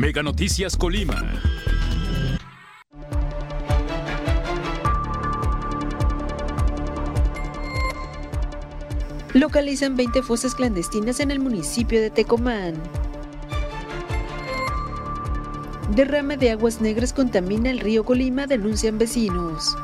[0.00, 1.22] Mega Noticias Colima.
[9.34, 12.76] Localizan 20 fosas clandestinas en el municipio de Tecomán.
[15.94, 19.76] Derrame de aguas negras contamina el río Colima, denuncian vecinos.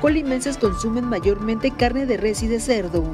[0.00, 3.04] Colimenses consumen mayormente carne de res y de cerdo.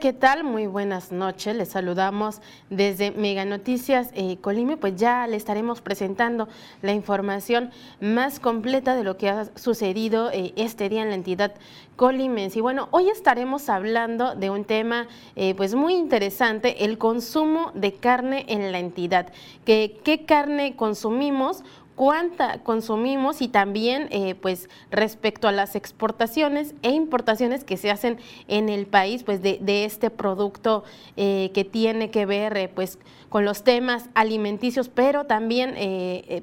[0.00, 0.44] ¿Qué tal?
[0.44, 1.56] Muy buenas noches.
[1.56, 4.76] Les saludamos desde Mega Noticias eh, Colime.
[4.76, 6.46] Pues ya le estaremos presentando
[6.82, 11.54] la información más completa de lo que ha sucedido eh, este día en la entidad
[11.96, 12.60] colimense.
[12.60, 17.94] Y bueno, hoy estaremos hablando de un tema eh, pues muy interesante, el consumo de
[17.94, 19.32] carne en la entidad.
[19.64, 21.64] ¿Qué, qué carne consumimos?
[21.98, 28.20] Cuánta consumimos y también eh, pues respecto a las exportaciones e importaciones que se hacen
[28.46, 30.84] en el país pues de, este producto
[31.16, 35.74] eh, que tiene que ver eh, pues con los temas alimenticios pero también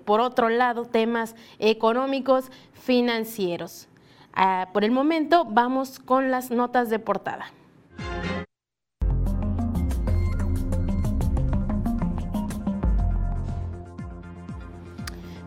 [0.03, 3.87] por otro lado temas económicos financieros.
[4.33, 7.45] Ah, por el momento vamos con las notas de portada.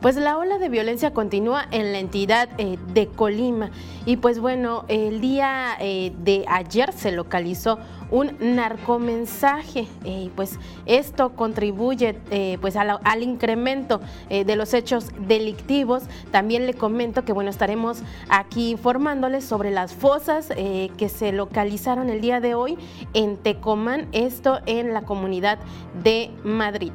[0.01, 3.71] Pues la ola de violencia continúa en la entidad eh, de Colima
[4.07, 7.81] y pues bueno, el día eh, de ayer se localizó
[8.13, 12.15] un narcomensaje eh, y pues esto contribuye
[12.61, 16.05] pues al, al incremento de los hechos delictivos.
[16.31, 22.21] También le comento que bueno, estaremos aquí informándoles sobre las fosas que se localizaron el
[22.21, 22.79] día de hoy
[23.13, 25.59] en Tecomán, esto en la comunidad
[26.03, 26.93] de Madrid.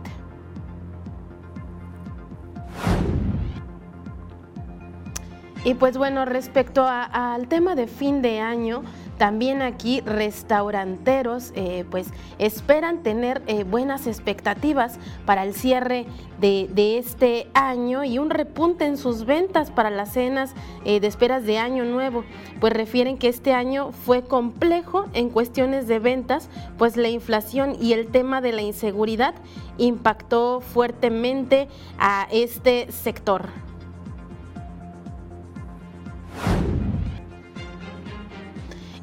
[5.66, 8.84] Y pues bueno, respecto al tema de fin de año,
[9.18, 12.08] también aquí restauranteros eh, pues
[12.40, 16.06] esperan tener eh, buenas expectativas para el cierre
[16.42, 20.54] de, este año y un repunte en sus ventas para las cenas
[20.84, 22.26] eh, de esperas de año nuevo.
[22.60, 27.94] Pues refieren que este año fue complejo en cuestiones de ventas, pues la inflación y
[27.94, 29.36] el tema de la inseguridad
[29.78, 33.48] impactó fuertemente a este sector.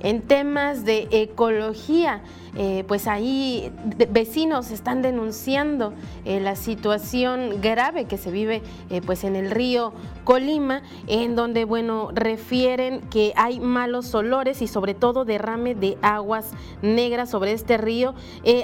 [0.03, 2.23] En temas de ecología,
[2.57, 3.71] eh, pues ahí
[4.11, 5.93] vecinos están denunciando
[6.25, 9.93] eh, la situación grave que se vive eh, pues en el río
[10.25, 16.51] Colima, en donde bueno refieren que hay malos olores y sobre todo derrame de aguas
[16.83, 18.15] negras sobre este río,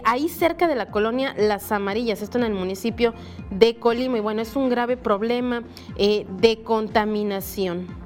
[0.04, 3.14] ahí cerca de la colonia Las Amarillas, esto en el municipio
[3.50, 5.62] de Colima, y bueno es un grave problema
[5.96, 8.05] de contaminación.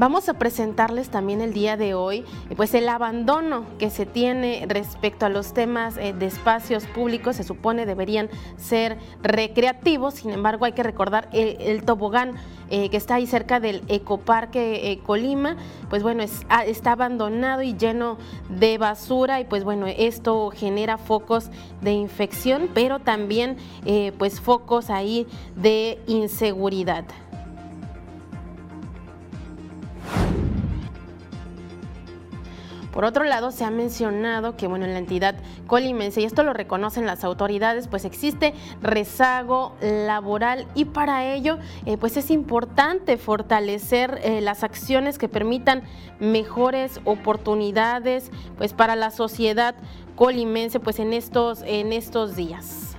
[0.00, 2.24] Vamos a presentarles también el día de hoy
[2.56, 7.44] pues el abandono que se tiene respecto a los temas eh, de espacios públicos, se
[7.44, 12.36] supone deberían ser recreativos, sin embargo hay que recordar el, tobogán
[12.70, 15.58] eh, que está ahí cerca del Ecoparque eh, Colima,
[15.90, 18.16] pues bueno, ah, está abandonado y lleno
[18.48, 21.50] de basura y pues bueno, esto genera focos
[21.82, 23.58] de infección, pero también
[24.16, 27.04] pues focos ahí de inseguridad.
[32.92, 35.36] Por otro lado, se ha mencionado que bueno, en la entidad
[35.66, 41.96] colimense, y esto lo reconocen las autoridades, pues existe rezago laboral y para ello eh,
[41.96, 45.82] pues es importante fortalecer eh, las acciones que permitan
[46.18, 49.74] mejores oportunidades pues para la sociedad
[50.16, 52.96] colimense pues en estos, en estos días.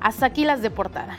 [0.00, 1.16] Hasta aquí las de portada.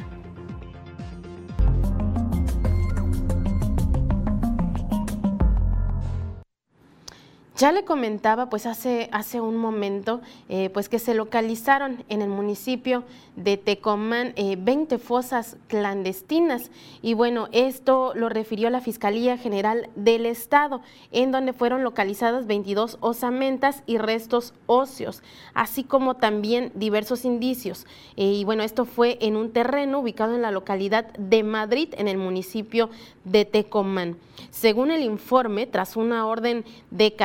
[7.58, 12.30] Ya le comentaba pues hace, hace un momento eh, pues que se localizaron en el
[12.30, 13.04] municipio
[13.36, 16.70] de Tecomán 20 eh, fosas clandestinas
[17.02, 20.82] y bueno, esto lo refirió la Fiscalía General del Estado
[21.12, 25.24] en donde fueron localizadas 22 osamentas y restos óseos,
[25.56, 27.88] así como también diversos indicios.
[28.18, 32.08] Eh, y bueno, esto fue en un terreno ubicado en la localidad de Madrid en
[32.08, 32.92] el municipio
[33.24, 34.16] de Tecomán.
[34.52, 37.16] Según el informe, tras una orden de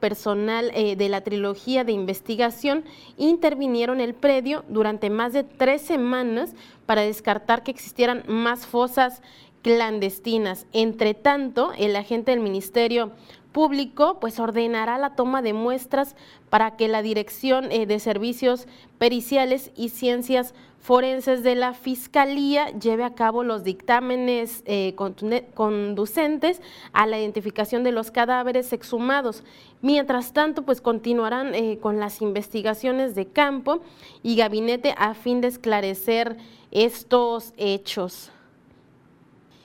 [0.00, 2.84] personal eh, de la trilogía de investigación
[3.16, 6.54] intervinieron el predio durante más de tres semanas
[6.86, 9.22] para descartar que existieran más fosas
[9.62, 10.66] clandestinas.
[10.72, 13.12] Entre tanto, el agente del Ministerio
[13.52, 16.16] Público pues ordenará la toma de muestras
[16.50, 18.66] para que la Dirección eh, de Servicios
[18.98, 24.96] Periciales y Ciencias Forenses de la Fiscalía lleve a cabo los dictámenes eh,
[25.54, 26.60] conducentes
[26.92, 29.44] a la identificación de los cadáveres exhumados.
[29.80, 33.80] Mientras tanto, pues continuarán eh, con las investigaciones de campo
[34.24, 36.36] y gabinete a fin de esclarecer
[36.72, 38.32] estos hechos.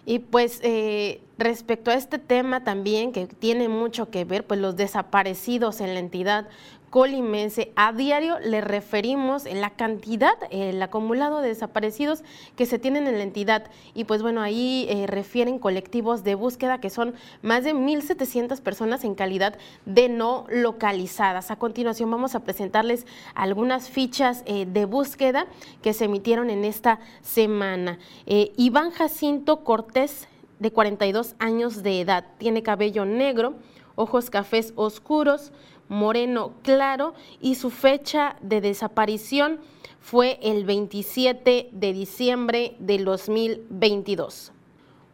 [0.06, 4.76] Y pues eh, respecto a este tema también que tiene mucho que ver, pues los
[4.76, 6.48] desaparecidos en la entidad
[6.90, 7.72] colimense.
[7.76, 12.24] A diario le referimos la cantidad, el acumulado de desaparecidos
[12.56, 13.70] que se tienen en la entidad.
[13.94, 19.04] Y pues bueno, ahí eh, refieren colectivos de búsqueda que son más de 1.700 personas
[19.04, 21.52] en calidad de no localizadas.
[21.52, 23.06] A continuación vamos a presentarles
[23.36, 25.48] algunas fichas eh, de búsqueda
[25.82, 28.00] que se emitieron en esta semana.
[28.26, 30.28] Eh, Iván Jacinto Cortés,
[30.60, 33.56] de 42 años de edad, tiene cabello negro,
[33.96, 35.52] ojos cafés oscuros,
[35.90, 39.60] moreno claro y su fecha de desaparición
[40.00, 44.54] fue el 27 de diciembre del 2022.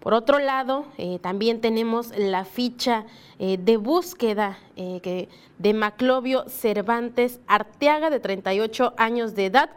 [0.04, 3.06] Por otro lado, eh, también tenemos la ficha
[3.40, 9.70] eh, de búsqueda eh, de Maclovio Cervantes Arteaga, de 38 años de edad.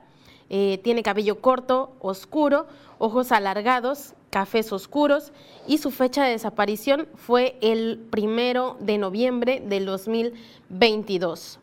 [0.49, 2.67] tiene cabello corto, oscuro,
[2.99, 5.33] ojos alargados, cafés oscuros
[5.67, 11.59] y su fecha de desaparición fue el primero de noviembre del 2022.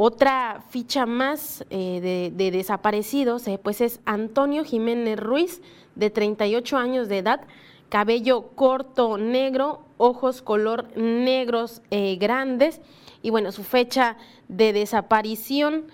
[0.00, 5.60] Otra ficha más eh, de, desaparecidos eh, pues es Antonio Jiménez Ruiz,
[5.96, 7.40] de 38 años de edad,
[7.88, 12.80] cabello corto negro, ojos color negros eh, grandes
[13.22, 15.86] y bueno, su fecha de desaparición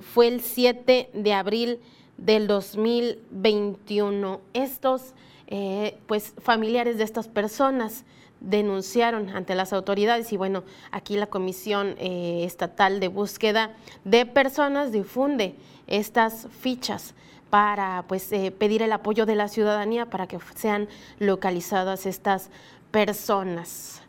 [0.00, 1.80] fue el 7 de abril
[2.20, 4.40] del 2021.
[4.52, 5.14] Estos
[5.48, 8.04] eh, pues familiares de estas personas
[8.40, 10.62] denunciaron ante las autoridades y bueno,
[10.92, 13.74] aquí la Comisión eh, Estatal de Búsqueda
[14.04, 15.54] de Personas difunde
[15.86, 17.14] estas fichas
[17.50, 20.88] para pues eh, pedir el apoyo de la ciudadanía para que sean
[21.18, 22.48] localizadas estas
[22.90, 24.02] personas.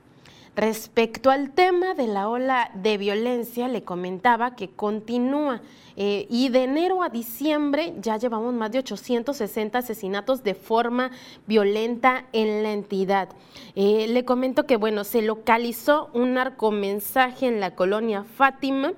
[0.55, 5.61] Respecto al tema de la ola de violencia, le comentaba que continúa
[6.03, 11.11] eh, y de enero a diciembre ya llevamos más de 860 asesinatos de forma
[11.45, 13.29] violenta en la entidad.
[13.75, 18.93] Eh, le comento que, bueno, se localizó un narcomensaje en la colonia Fátima.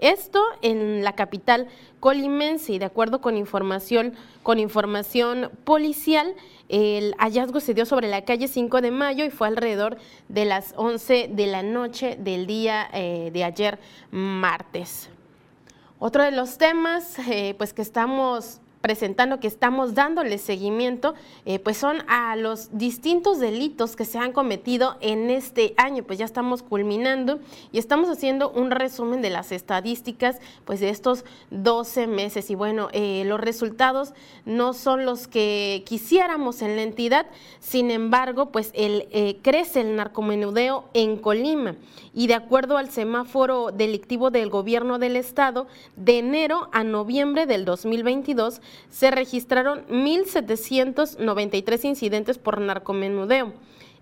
[0.00, 1.68] Esto en la capital
[2.00, 6.34] colimense y de acuerdo con información, con información policial,
[6.68, 9.98] el hallazgo se dio sobre la calle 5 de mayo y fue alrededor
[10.28, 13.78] de las 11 de la noche del día eh, de ayer
[14.10, 15.10] martes.
[16.02, 21.76] Otro de los temas eh, pues que estamos presentando que estamos dándole seguimiento, eh, pues
[21.76, 26.62] son a los distintos delitos que se han cometido en este año, pues ya estamos
[26.62, 27.40] culminando
[27.72, 32.50] y estamos haciendo un resumen de las estadísticas pues de estos 12 meses.
[32.50, 37.26] Y bueno, eh, los resultados no son los que quisiéramos en la entidad,
[37.60, 41.76] sin embargo, pues el, eh, crece el narcomenudeo en Colima.
[42.12, 47.64] Y de acuerdo al semáforo delictivo del gobierno del estado, de enero a noviembre del
[47.64, 53.52] 2022, se registraron 1.793 incidentes por narcomenudeo,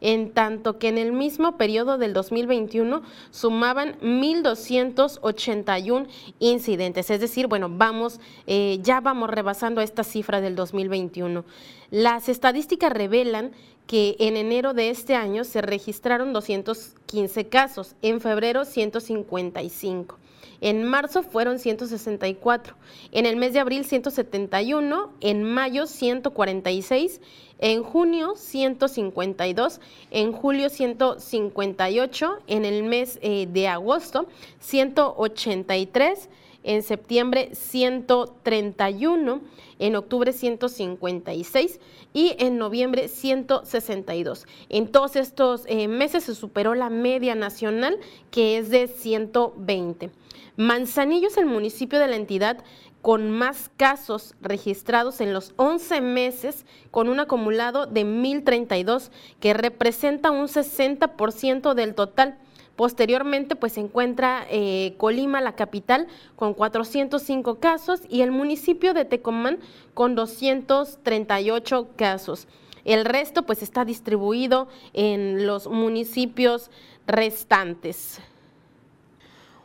[0.00, 6.06] en tanto que en el mismo periodo del 2021 sumaban 1.281
[6.38, 7.10] incidentes.
[7.10, 11.44] Es decir, bueno, vamos, eh, ya vamos rebasando esta cifra del 2021.
[11.90, 13.50] Las estadísticas revelan
[13.86, 20.18] que en enero de este año se registraron 215 casos, en febrero 155.
[20.60, 22.74] En marzo fueron 164,
[23.12, 27.20] en el mes de abril 171, en mayo 146,
[27.60, 34.26] en junio 152, en julio 158, en el mes eh, de agosto
[34.60, 36.28] 183,
[36.62, 39.40] en septiembre 131,
[39.78, 41.80] en octubre 156
[42.12, 44.46] y en noviembre 162.
[44.68, 47.98] En todos estos eh, meses se superó la media nacional
[48.30, 50.10] que es de 120.
[50.56, 52.64] Manzanillo es el municipio de la entidad
[53.00, 59.10] con más casos registrados en los 11 meses, con un acumulado de 1.032,
[59.40, 62.38] que representa un 60% del total.
[62.78, 66.06] Posteriormente, pues se encuentra eh, Colima, la capital,
[66.36, 69.58] con 405 casos y el municipio de Tecomán
[69.94, 72.46] con 238 casos.
[72.84, 76.70] El resto, pues está distribuido en los municipios
[77.08, 78.20] restantes.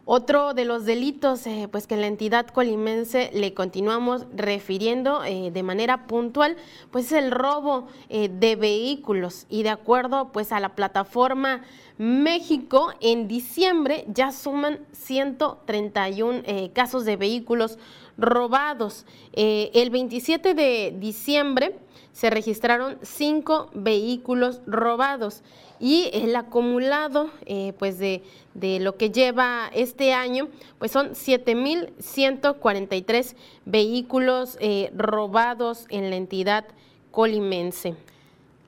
[0.05, 5.63] Otro de los delitos eh, pues que la entidad colimense le continuamos refiriendo eh, de
[5.63, 6.57] manera puntual,
[6.91, 11.61] pues es el robo eh, de vehículos y de acuerdo pues a la plataforma
[11.97, 16.43] México en diciembre ya suman 131
[16.73, 17.77] casos de vehículos
[18.17, 19.05] robados.
[19.31, 21.77] el 27 de diciembre
[22.13, 25.43] se registraron cinco vehículos robados
[25.79, 30.47] y el acumulado eh, pues de, de, lo que lleva este año
[30.79, 36.63] pues son 7.143 vehículos eh, robados en la entidad
[37.11, 37.97] colimense.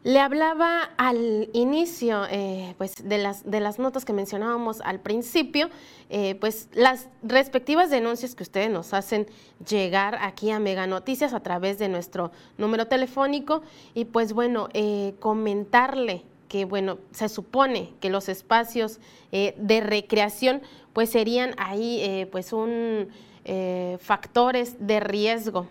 [0.06, 5.70] Le hablaba al inicio eh, pues de, las, de las notas que mencionábamos al principio,
[6.40, 9.26] pues las respectivas denuncias que ustedes nos hacen
[9.68, 13.64] llegar aquí a Mega Noticias a través de nuestro número telefónico
[13.96, 14.70] y pues bueno,
[15.20, 19.00] comentarle que bueno, se supone que los espacios
[19.32, 20.62] eh, de recreación
[20.94, 23.10] pues serían ahí eh, pues un
[23.44, 25.68] eh, factores de riesgo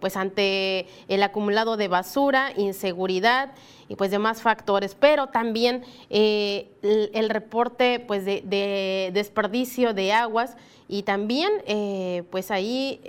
[0.00, 3.52] pues ante el acumulado de basura, inseguridad
[3.88, 10.56] y pues demás factores, pero también el, reporte pues de, desperdicio de aguas
[10.88, 11.50] y también
[12.30, 13.00] pues ahí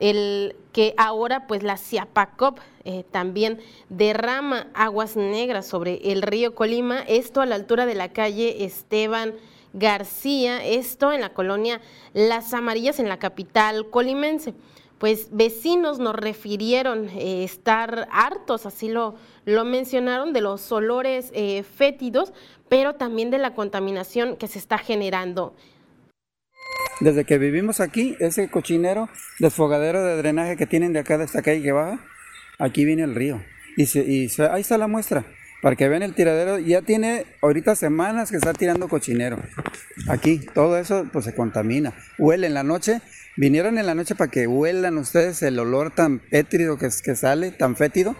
[0.00, 7.00] el que ahora pues la Ciapacop eh, también derrama aguas negras sobre el río Colima,
[7.00, 9.34] esto a la altura de la calle Esteban
[9.72, 11.80] García, esto en la colonia
[12.12, 14.54] Las Amarillas en la capital colimense.
[15.04, 21.62] Pues vecinos nos refirieron eh, estar hartos, así lo, lo mencionaron, de los olores eh,
[21.62, 22.32] fétidos,
[22.70, 25.54] pero también de la contaminación que se está generando
[27.00, 31.42] desde que vivimos aquí, ese cochinero, desfogadero de drenaje que tienen de acá, de esta
[31.42, 32.02] calle que baja,
[32.58, 33.42] aquí viene el río.
[33.76, 33.82] Y,
[34.40, 35.26] ahí está la muestra,
[35.64, 36.58] para que vean el tiradero.
[36.58, 39.38] Ya tiene ahorita semanas que está tirando cochinero.
[40.10, 41.94] Aquí, todo eso pues se contamina.
[42.18, 43.00] Huele en la noche.
[43.38, 47.50] Vinieron en la noche para que huelan ustedes el olor tan pétrido que, que sale,
[47.50, 48.14] tan fétido.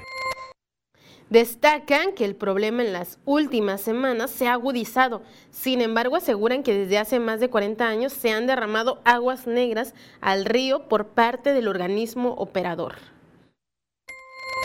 [1.28, 5.22] Destacan que el problema en las últimas semanas se ha agudizado.
[5.50, 9.92] Sin embargo, aseguran que desde hace más de 40 años se han derramado aguas negras
[10.22, 12.94] al río por parte del organismo operador.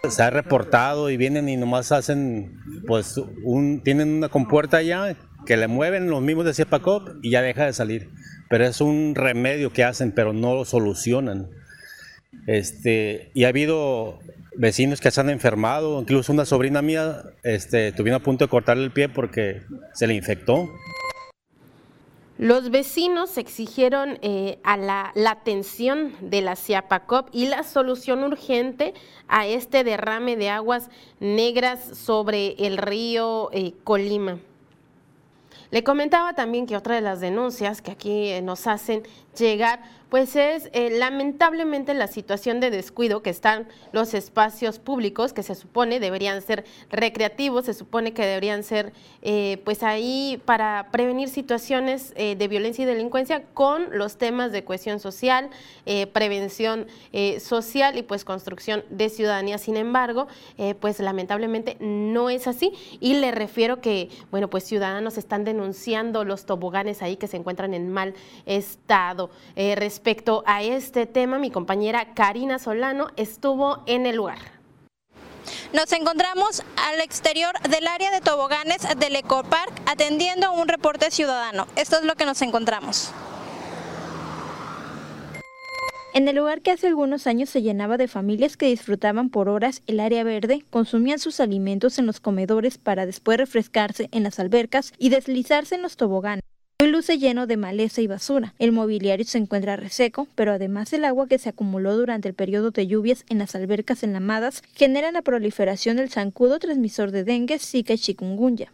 [0.07, 5.15] Se ha reportado y vienen y nomás hacen, pues, un, tienen una compuerta allá
[5.45, 8.09] que le mueven los mismos de Ciepacop y ya deja de salir.
[8.49, 11.49] Pero es un remedio que hacen, pero no lo solucionan.
[12.47, 14.19] Este, y ha habido
[14.55, 18.91] vecinos que se han enfermado, incluso una sobrina mía este, a punto de cortarle el
[18.91, 19.61] pie porque
[19.93, 20.69] se le infectó.
[22.39, 28.93] Los vecinos exigieron eh, a la, atención de la CIAPACOP y la solución urgente
[29.27, 34.39] a este derrame de aguas negras sobre el río eh, Colima.
[35.69, 39.03] Le comentaba también que otra de las denuncias que aquí eh, nos hacen
[39.37, 45.43] llegar pues es eh, lamentablemente la situación de descuido que están los espacios públicos que
[45.43, 51.29] se supone deberían ser recreativos, se supone que deberían ser eh, pues ahí para prevenir
[51.29, 55.49] situaciones eh, de violencia y delincuencia con los temas de cohesión social,
[56.13, 56.87] prevención
[57.39, 59.57] social y pues construcción de ciudadanía.
[59.57, 60.27] Sin embargo,
[60.79, 66.45] pues lamentablemente no es así y le refiero que, bueno, pues ciudadanos están denunciando los
[66.45, 68.13] toboganes ahí que se encuentran en mal
[68.45, 69.29] estado.
[69.99, 74.37] Respecto a este tema, mi compañera Karina Solano estuvo en el lugar.
[75.73, 81.67] Nos encontramos al exterior del área de toboganes del Ecopark atendiendo a un reporte ciudadano.
[81.75, 83.11] Esto es lo que nos encontramos.
[86.13, 89.81] En el lugar que hace algunos años se llenaba de familias que disfrutaban por horas
[89.85, 94.93] el área verde, consumían sus alimentos en los comedores para después refrescarse en las albercas
[94.97, 96.41] y deslizarse en los toboganes.
[96.81, 98.53] Hoy luce lleno de maleza y basura.
[98.57, 102.71] El mobiliario se encuentra reseco, pero además el agua que se acumuló durante el periodo
[102.71, 107.91] de lluvias en las albercas enlamadas genera la proliferación del zancudo transmisor de dengue, zika
[107.91, 108.71] y chikungunya.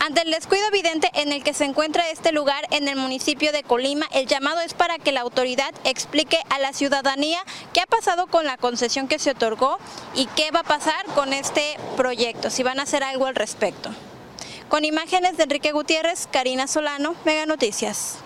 [0.00, 3.62] Ante el descuido evidente en el que se encuentra este lugar en el municipio de
[3.62, 7.40] Colima, el llamado es para que la autoridad explique a la ciudadanía
[7.74, 9.76] qué ha pasado con la concesión que se otorgó
[10.14, 13.90] y qué va a pasar con este proyecto, si van a hacer algo al respecto.
[14.68, 18.18] Con imágenes de Enrique Gutiérrez, Karina Solano, Mega Noticias.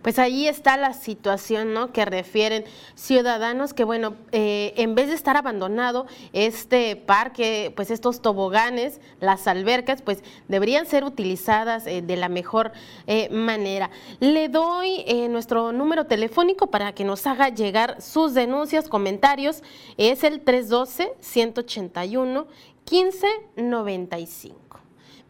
[0.00, 1.90] Pues ahí está la situación, ¿no?
[1.92, 8.20] Que refieren ciudadanos que, bueno, eh, en vez de estar abandonado este parque, pues estos
[8.20, 12.72] toboganes, las albercas, pues deberían ser utilizadas eh, de la mejor
[13.06, 13.90] eh, manera.
[14.20, 19.62] Le doy nuestro número telefónico para que nos haga llegar sus denuncias, comentarios.
[19.96, 22.46] Es el 312 181
[22.90, 24.80] 1595.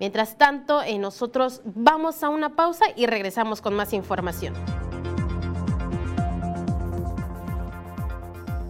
[0.00, 4.54] Mientras tanto, eh, nosotros vamos a una pausa y regresamos con más información.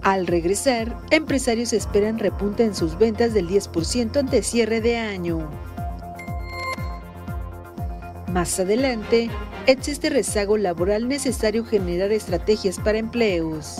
[0.03, 5.49] Al regresar, empresarios esperan repunte en sus ventas del 10% ante cierre de año.
[8.31, 9.31] Más adelante,
[9.67, 13.79] existe rezago laboral necesario generar estrategias para empleos.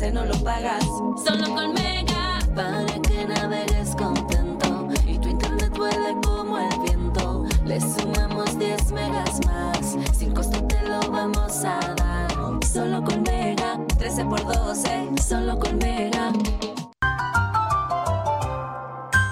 [0.00, 0.82] Ese no lo pagas.
[1.22, 7.44] Solo con Mega, para que navegues contento y tu internet vuele como el viento.
[7.66, 12.30] Le sumamos 10 megas más, sin costo te lo vamos a dar.
[12.64, 16.32] Solo con Mega, 13 por 12, solo con Mega.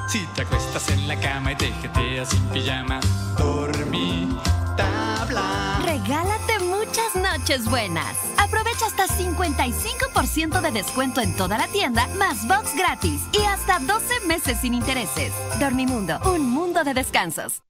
[0.09, 3.01] Si te acuestas en la cama y te jeteas sin pijama,
[3.39, 4.29] dormí
[4.79, 5.81] tabla.
[5.85, 8.17] Regálate muchas noches buenas.
[8.39, 9.98] Aprovecha hasta 55%
[10.35, 15.33] de descuento en toda la tienda, más box gratis y hasta 12 meses sin intereses.
[15.59, 17.63] Dormimundo, un mundo de descansos.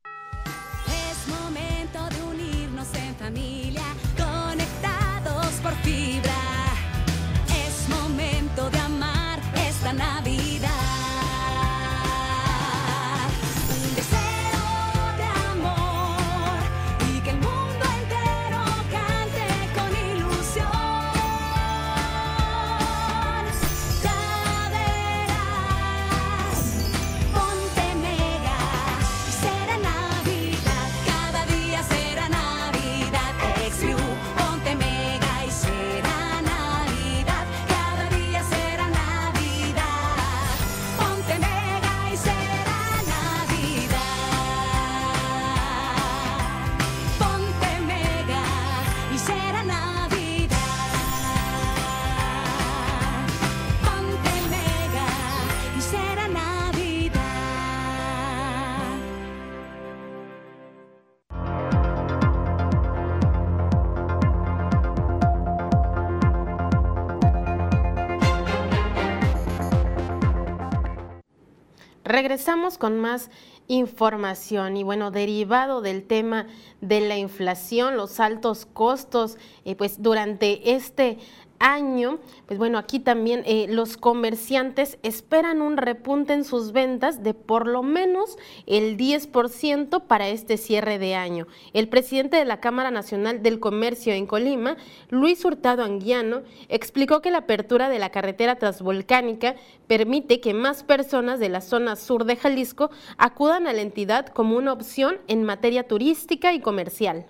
[72.38, 73.32] Regresamos con más
[73.66, 76.46] información y bueno, derivado del tema
[76.80, 81.18] de la inflación, los altos costos, eh, pues durante este
[81.58, 87.34] año, pues bueno, aquí también eh, los comerciantes esperan un repunte en sus ventas de
[87.34, 91.46] por lo menos el 10% para este cierre de año.
[91.72, 94.76] El presidente de la Cámara Nacional del Comercio en Colima,
[95.10, 101.40] Luis Hurtado Anguiano, explicó que la apertura de la carretera transvolcánica permite que más personas
[101.40, 105.86] de la zona sur de Jalisco acudan a la entidad como una opción en materia
[105.86, 107.26] turística y comercial.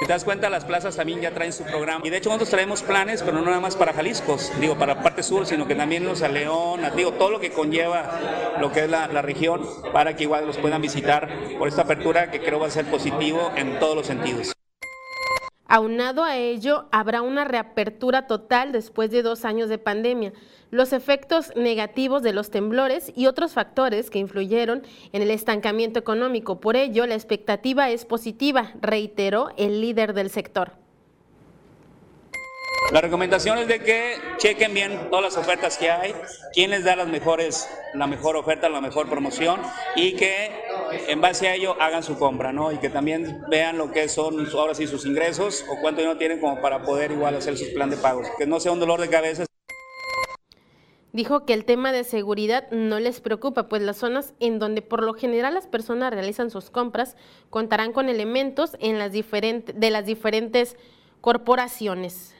[0.00, 2.06] Si te das cuenta, las plazas también ya traen su programa.
[2.06, 5.24] Y de hecho nosotros traemos planes, pero no nada más para Jalisco, digo, para parte
[5.24, 8.90] sur, sino que también los a León, digo, todo lo que conlleva lo que es
[8.90, 12.68] la, la región, para que igual los puedan visitar por esta apertura que creo va
[12.68, 14.52] a ser positivo en todos los sentidos.
[15.70, 20.32] Aunado a ello, habrá una reapertura total después de dos años de pandemia.
[20.70, 26.58] Los efectos negativos de los temblores y otros factores que influyeron en el estancamiento económico.
[26.58, 30.72] Por ello, la expectativa es positiva, reiteró el líder del sector.
[32.92, 36.14] La recomendación es de que chequen bien todas las ofertas que hay,
[36.54, 39.60] quién les da las mejores, la mejor oferta, la mejor promoción
[39.94, 40.50] y que
[41.08, 42.72] en base a ello hagan su compra, ¿no?
[42.72, 46.40] Y que también vean lo que son ahora sí sus ingresos o cuánto dinero tienen
[46.40, 48.26] como para poder igual hacer sus plan de pagos.
[48.38, 49.44] Que no sea un dolor de cabeza.
[51.12, 55.02] Dijo que el tema de seguridad no les preocupa, pues las zonas en donde por
[55.02, 57.16] lo general las personas realizan sus compras
[57.50, 60.76] contarán con elementos en las diferentes, de las diferentes
[61.20, 62.34] corporaciones.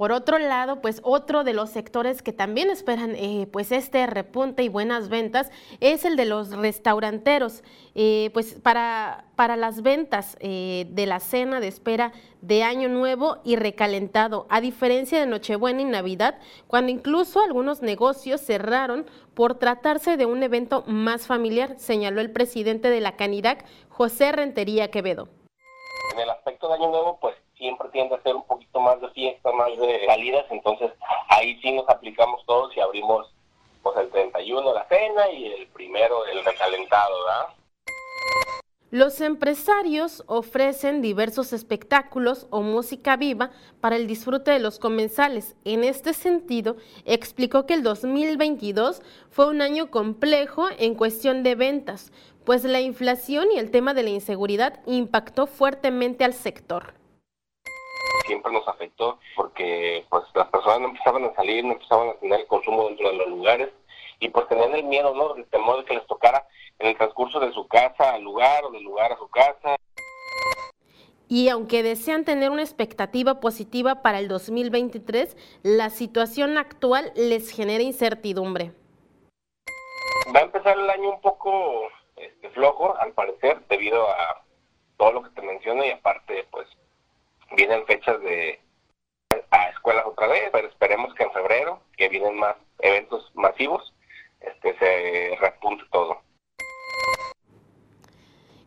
[0.00, 4.62] Por otro lado, pues otro de los sectores que también esperan eh, pues este repunte
[4.62, 7.62] y buenas ventas es el de los restauranteros.
[7.94, 13.42] Eh, pues para, para las ventas eh, de la cena de espera de Año Nuevo
[13.44, 20.16] y recalentado, a diferencia de Nochebuena y Navidad, cuando incluso algunos negocios cerraron por tratarse
[20.16, 25.28] de un evento más familiar, señaló el presidente de la Canirac, José Rentería Quevedo.
[26.14, 29.10] En el aspecto de Año Nuevo, pues siempre tiende a ser un poquito más de
[29.10, 30.90] fiesta, más de salidas, entonces
[31.28, 33.30] ahí sí nos aplicamos todos y abrimos
[33.82, 37.54] pues el 31 la cena y el primero el recalentado, ¿verdad?
[38.90, 45.54] Los empresarios ofrecen diversos espectáculos o música viva para el disfrute de los comensales.
[45.64, 52.10] En este sentido, explicó que el 2022 fue un año complejo en cuestión de ventas,
[52.44, 56.99] pues la inflación y el tema de la inseguridad impactó fuertemente al sector.
[58.30, 62.38] Siempre nos afectó porque pues las personas no empezaban a salir, no empezaban a tener
[62.38, 63.70] el consumo dentro de los lugares
[64.20, 65.34] y pues tenían el miedo, ¿no?
[65.34, 66.46] El temor de que les tocara
[66.78, 69.74] en el transcurso de su casa al lugar o del lugar a su casa.
[71.26, 77.82] Y aunque desean tener una expectativa positiva para el 2023, la situación actual les genera
[77.82, 78.70] incertidumbre.
[80.32, 84.44] Va a empezar el año un poco este, flojo, al parecer, debido a
[84.98, 86.68] todo lo que te menciono y aparte, pues,
[87.56, 88.60] vienen fechas de
[89.50, 93.94] a escuelas otra vez, pero esperemos que en febrero, que vienen más eventos masivos,
[94.40, 96.20] este, se repunte todo.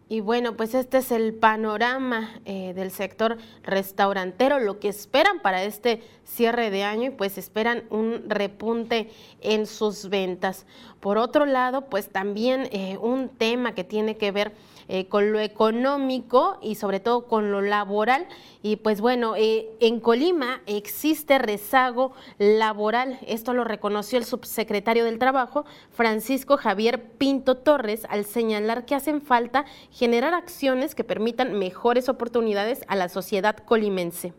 [0.09, 5.63] Y bueno, pues este es el panorama eh, del sector restaurantero, lo que esperan para
[5.63, 9.09] este cierre de año y pues esperan un repunte
[9.41, 10.67] en sus ventas.
[10.99, 14.51] Por otro lado, pues también eh, un tema que tiene que ver
[14.87, 18.27] eh, con lo económico y sobre todo con lo laboral.
[18.61, 23.19] Y pues bueno, eh, en Colima existe rezago laboral.
[23.27, 29.21] Esto lo reconoció el subsecretario del Trabajo, Francisco Javier Pinto Torres, al señalar que hacen
[29.21, 34.33] falta generar acciones que permitan mejores oportunidades a la sociedad colimense.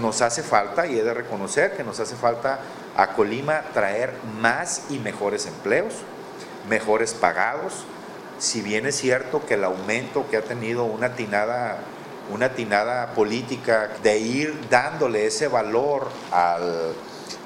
[0.00, 2.60] Nos hace falta, y he de reconocer que nos hace falta
[2.96, 5.94] a Colima traer más y mejores empleos,
[6.68, 7.84] mejores pagados,
[8.40, 11.78] si bien es cierto que el aumento que ha tenido una tinada,
[12.32, 16.94] una tinada política de ir dándole ese valor al,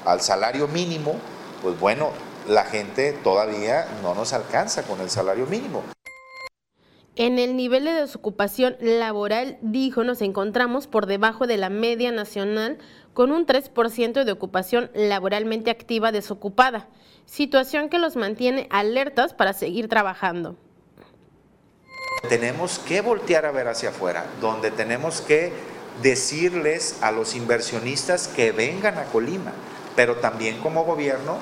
[0.05, 1.15] al salario mínimo,
[1.61, 2.11] pues bueno,
[2.47, 5.83] la gente todavía no nos alcanza con el salario mínimo.
[7.17, 12.77] En el nivel de desocupación laboral, dijo, nos encontramos por debajo de la media nacional
[13.13, 16.87] con un 3% de ocupación laboralmente activa desocupada,
[17.25, 20.57] situación que los mantiene alertas para seguir trabajando.
[22.29, 25.53] Tenemos que voltear a ver hacia afuera, donde tenemos que
[26.01, 29.53] decirles a los inversionistas que vengan a Colima,
[29.95, 31.37] pero también como gobierno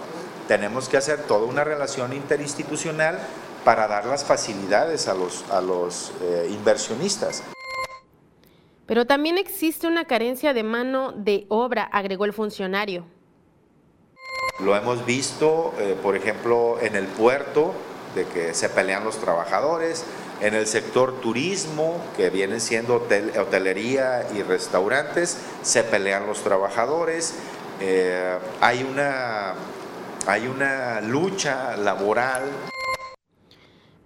[0.48, 3.19] tenemos que hacer toda una relación interinstitucional
[3.63, 7.43] para dar las facilidades a los, a los eh, inversionistas.
[8.86, 13.06] Pero también existe una carencia de mano de obra, agregó el funcionario.
[14.60, 17.74] Lo hemos visto, eh, por ejemplo, en el puerto,
[18.13, 20.06] de que se pelean los trabajadores,
[20.43, 27.36] en el sector turismo, que viene siendo hotelería y restaurantes, se pelean los trabajadores.
[27.79, 29.53] Eh, hay, una,
[30.27, 32.43] hay una lucha laboral.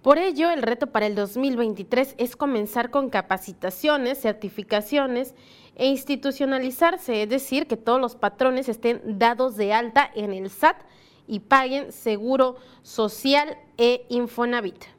[0.00, 5.34] Por ello, el reto para el 2023 es comenzar con capacitaciones, certificaciones
[5.74, 10.76] e institucionalizarse, es decir, que todos los patrones estén dados de alta en el SAT
[11.26, 14.97] y paguen seguro social e Infonavit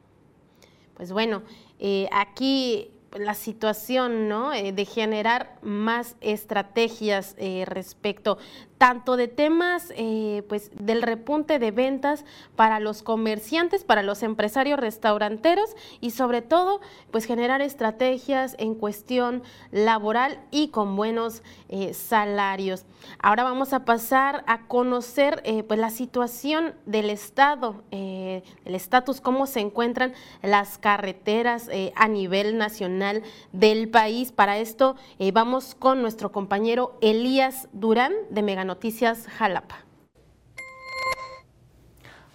[0.99, 1.43] pues bueno,
[1.79, 4.51] eh, aquí la situación ¿no?
[4.51, 8.37] Eh, de generar más estrategias eh, respecto
[8.79, 12.23] tanto de temas eh, pues del repunte de ventas
[12.55, 16.79] para los comerciantes, para los empresarios restauranteros y sobre todo
[17.11, 22.85] pues generar estrategias en cuestión laboral y con buenos eh, salarios.
[23.21, 29.45] Ahora vamos a pasar a conocer eh, pues la situación del estado, el estatus, cómo
[29.45, 34.31] se encuentran las carreteras a nivel nacional del país.
[34.31, 34.95] Para esto
[35.33, 39.77] vamos con nuestro compañero Elías Durán de Mega Noticias Jalapa.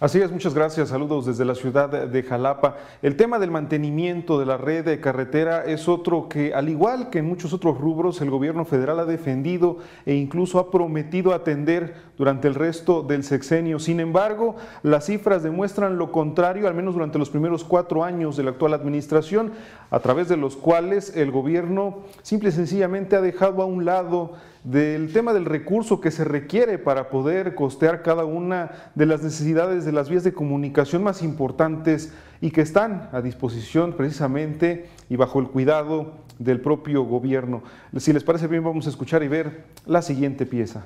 [0.01, 0.89] Así es, muchas gracias.
[0.89, 2.75] Saludos desde la ciudad de Jalapa.
[3.01, 7.19] El tema del mantenimiento de la red de carretera es otro que, al igual que
[7.19, 12.49] en muchos otros rubros, el gobierno federal ha defendido e incluso ha prometido atender durante
[12.49, 13.79] el resto del sexenio.
[13.79, 18.43] Sin embargo, las cifras demuestran lo contrario, al menos durante los primeros cuatro años de
[18.43, 19.53] la actual administración,
[19.89, 24.33] a través de los cuales el gobierno simple y sencillamente ha dejado a un lado
[24.65, 29.85] del tema del recurso que se requiere para poder costear cada una de las necesidades
[29.85, 35.39] de las vías de comunicación más importantes y que están a disposición precisamente y bajo
[35.39, 37.61] el cuidado del propio gobierno.
[37.97, 40.85] Si les parece bien, vamos a escuchar y ver la siguiente pieza.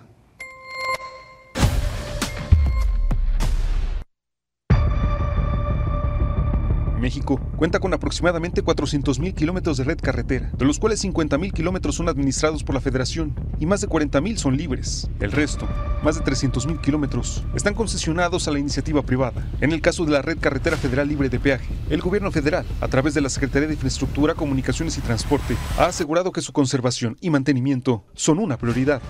[7.00, 12.10] México cuenta con aproximadamente 400.000 kilómetros de red carretera, de los cuales 50.000 kilómetros son
[12.10, 15.10] administrados por la Federación y más de 40.000 son libres.
[15.20, 15.68] El resto,
[16.04, 19.48] más de 300.000 kilómetros, están concesionados a la iniciativa privada.
[19.62, 22.88] En el caso de la red carretera federal libre de peaje, el gobierno federal, a
[22.88, 27.30] través de la Secretaría de Infraestructura, Comunicaciones y Transporte, ha asegurado que su conservación y
[27.30, 29.02] mantenimiento son una prioridad.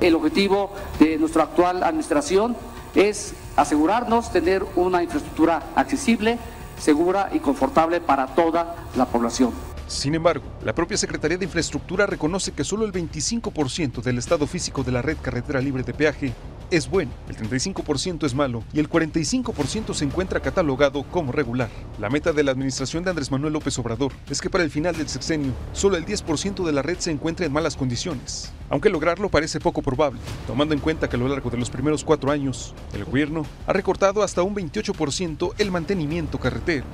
[0.00, 2.56] El objetivo de nuestra actual administración
[2.94, 6.38] es asegurarnos tener una infraestructura accesible,
[6.78, 9.52] segura y confortable para toda la población.
[9.86, 14.82] Sin embargo, la propia Secretaría de Infraestructura reconoce que solo el 25% del estado físico
[14.82, 16.32] de la red carretera libre de peaje
[16.72, 21.70] es bueno, el 35% es malo y el 45% se encuentra catalogado como regular.
[22.00, 24.96] La meta de la administración de Andrés Manuel López Obrador es que para el final
[24.96, 29.28] del sexenio solo el 10% de la red se encuentre en malas condiciones, aunque lograrlo
[29.28, 30.18] parece poco probable,
[30.48, 33.72] tomando en cuenta que a lo largo de los primeros cuatro años, el gobierno ha
[33.72, 36.86] recortado hasta un 28% el mantenimiento carretero.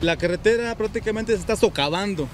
[0.00, 2.28] La carretera prácticamente se está socavando.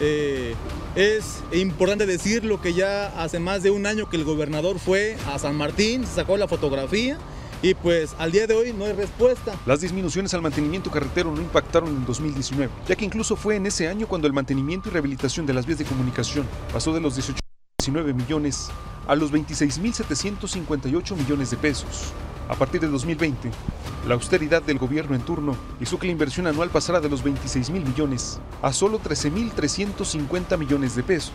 [0.00, 0.54] Eh,
[0.94, 5.38] es importante decirlo que ya hace más de un año que el gobernador fue a
[5.38, 7.18] San Martín, sacó la fotografía
[7.62, 9.54] y pues al día de hoy no hay respuesta.
[9.66, 13.88] Las disminuciones al mantenimiento carretero no impactaron en 2019, ya que incluso fue en ese
[13.88, 17.40] año cuando el mantenimiento y rehabilitación de las vías de comunicación pasó de los 18
[17.80, 18.70] 19 millones
[19.06, 22.12] a los 26.758 millones de pesos.
[22.48, 23.50] A partir de 2020,
[24.06, 27.68] la austeridad del gobierno en turno hizo que la inversión anual pasara de los 26
[27.68, 31.34] mil millones a solo 13.350 millones de pesos.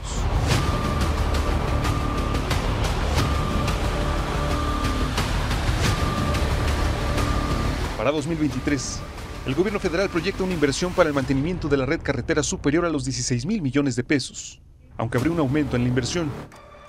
[7.95, 8.99] Para 2023,
[9.45, 12.89] el gobierno federal proyecta una inversión para el mantenimiento de la red carretera superior a
[12.89, 14.59] los 16 mil millones de pesos.
[14.97, 16.31] Aunque habría un aumento en la inversión,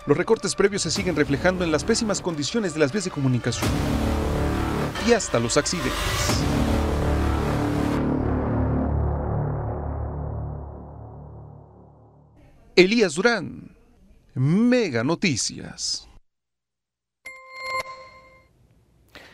[0.07, 3.71] los recortes previos se siguen reflejando en las pésimas condiciones de las vías de comunicación
[5.07, 5.93] y hasta los accidentes.
[12.77, 13.77] Elías Durán,
[14.35, 16.09] Mega Noticias.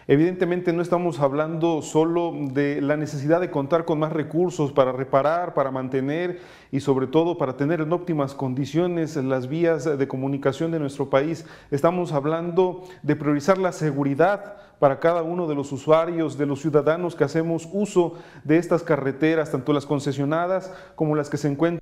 [0.06, 5.54] Evidentemente no estamos hablando solo de la necesidad de contar con más recursos para reparar,
[5.54, 6.40] para mantener
[6.72, 11.46] y sobre todo para tener en óptimas condiciones las vías de comunicación de nuestro país.
[11.70, 17.14] Estamos hablando de priorizar la seguridad para cada uno de los usuarios, de los ciudadanos
[17.14, 21.80] que hacemos uso de estas carreteras, tanto las concesionadas como las que se encuentran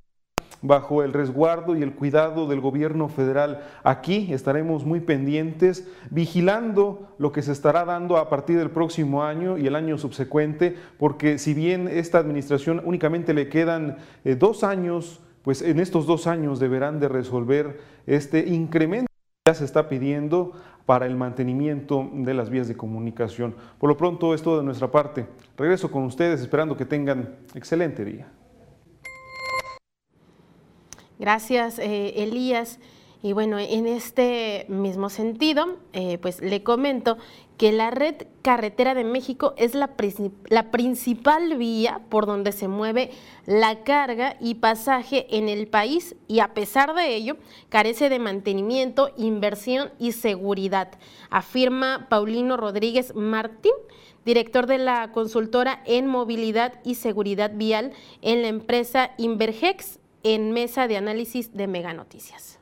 [0.61, 3.61] bajo el resguardo y el cuidado del gobierno federal.
[3.83, 9.57] Aquí estaremos muy pendientes, vigilando lo que se estará dando a partir del próximo año
[9.57, 15.21] y el año subsecuente, porque si bien esta administración únicamente le quedan eh, dos años,
[15.43, 20.51] pues en estos dos años deberán de resolver este incremento que ya se está pidiendo
[20.89, 23.55] para el mantenimiento de las vías de comunicación.
[23.77, 25.27] Por lo pronto es todo de nuestra parte.
[25.55, 28.27] Regreso con ustedes esperando que tengan excelente día.
[31.19, 32.79] Gracias, eh, Elías.
[33.21, 37.17] Y bueno, en este mismo sentido, eh, pues le comento
[37.57, 39.89] que la red carretera de México es la,
[40.47, 43.11] la, principal vía por donde se mueve
[43.45, 47.35] la carga y pasaje en el país y a pesar de ello
[47.67, 50.91] carece de mantenimiento, inversión y seguridad,
[51.29, 53.73] afirma Paulino Rodríguez Martín,
[54.23, 60.87] director de la consultora en movilidad y seguridad vial en la empresa Invergex en mesa
[60.87, 62.58] de análisis de Mega Noticias.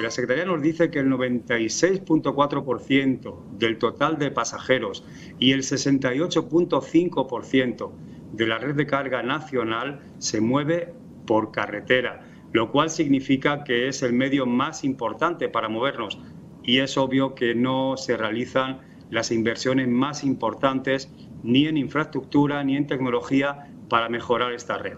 [0.00, 5.04] La Secretaría nos dice que el 96.4% del total de pasajeros
[5.40, 7.90] y el 68.5%
[8.32, 10.94] de la red de carga nacional se mueve
[11.26, 12.20] por carretera,
[12.52, 16.20] lo cual significa que es el medio más importante para movernos
[16.62, 21.10] y es obvio que no se realizan las inversiones más importantes
[21.42, 24.96] ni en infraestructura ni en tecnología para mejorar esta red.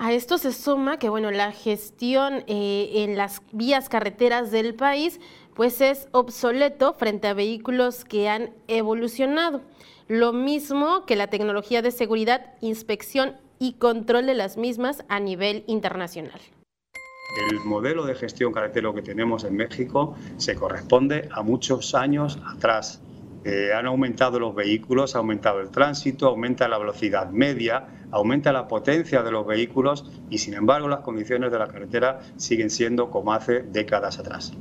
[0.00, 5.20] A esto se suma que bueno, la gestión eh, en las vías carreteras del país
[5.56, 9.60] pues es obsoleto frente a vehículos que han evolucionado.
[10.06, 15.64] Lo mismo que la tecnología de seguridad, inspección y control de las mismas a nivel
[15.66, 16.40] internacional.
[17.50, 23.02] El modelo de gestión carretero que tenemos en México se corresponde a muchos años atrás.
[23.48, 28.68] Eh, han aumentado los vehículos, ha aumentado el tránsito, aumenta la velocidad media, aumenta la
[28.68, 33.32] potencia de los vehículos y sin embargo las condiciones de la carretera siguen siendo como
[33.32, 34.52] hace décadas atrás.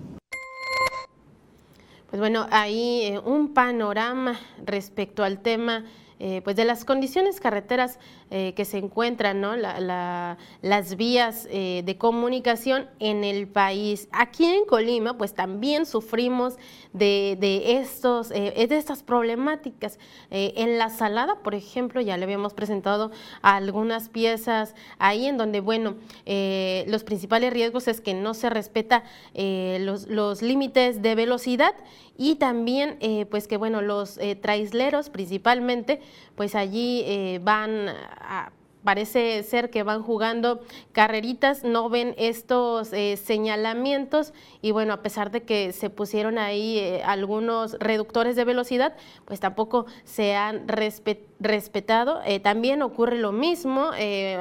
[2.10, 5.84] Pues bueno, hay eh, un panorama respecto al tema
[6.20, 9.56] eh, pues de las condiciones carreteras eh, que se encuentran, ¿no?
[9.56, 14.08] las vías eh, de comunicación en el país.
[14.12, 16.58] Aquí en Colima, pues también sufrimos
[16.94, 17.38] de,
[17.80, 20.00] estos, de estas problemáticas.
[20.30, 23.12] en la Salada, por ejemplo, ya le habíamos presentado
[23.42, 29.04] algunas piezas ahí en donde, bueno, los principales riesgos es que no se respeta
[29.36, 31.76] los, los límites de velocidad
[32.18, 36.02] y también eh, pues que bueno los eh, traisleros principalmente
[36.36, 37.40] pues allí eh,
[38.84, 40.62] parece ser que van jugando
[40.94, 42.90] carreritas, no ven estos
[43.22, 49.42] señalamientos y bueno, a pesar de que se pusieron ahí algunos reductores de velocidad, pues
[49.42, 50.68] tampoco se han
[51.40, 52.22] respetado.
[52.44, 53.92] también ocurre lo mismo,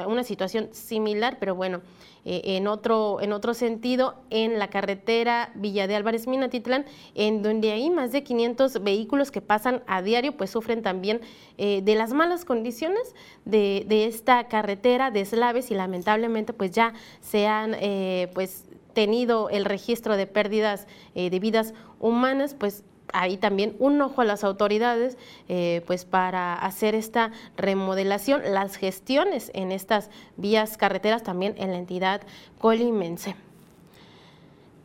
[0.07, 1.81] una situación similar, pero bueno,
[2.29, 6.83] eh, en, otro, en otro sentido, en la carretera Villa de Álvarez Minatitlán,
[7.15, 11.21] en donde hay más de 500 vehículos que pasan a diario, pues sufren también
[11.57, 17.47] eh, de las malas condiciones de, esta carretera de eslaves y lamentablemente pues ya se
[17.47, 20.85] han eh, pues tenido el registro de pérdidas
[21.15, 25.17] de vidas humanas, pues ahí también un ojo a las autoridades
[25.47, 31.77] eh, pues para hacer esta remodelación, las gestiones en estas vías carreteras también en la
[31.77, 32.21] entidad
[32.59, 33.35] colimense.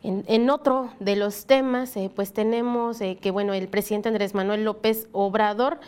[0.05, 4.65] En, otro de los temas, eh, pues tenemos eh, que bueno, el presidente Andrés Manuel
[4.65, 5.79] López Obrador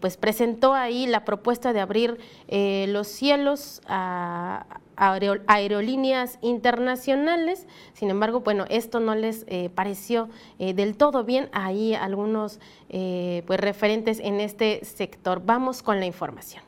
[0.00, 2.18] pues presentó ahí la propuesta de abrir
[2.48, 4.66] los cielos a,
[4.98, 7.66] aerolíneas internacionales.
[7.92, 11.48] Sin embargo, bueno, esto no les eh, pareció eh, del todo bien.
[11.52, 15.42] Hay algunos eh, pues, referentes en este sector.
[15.44, 16.67] Vamos con la información.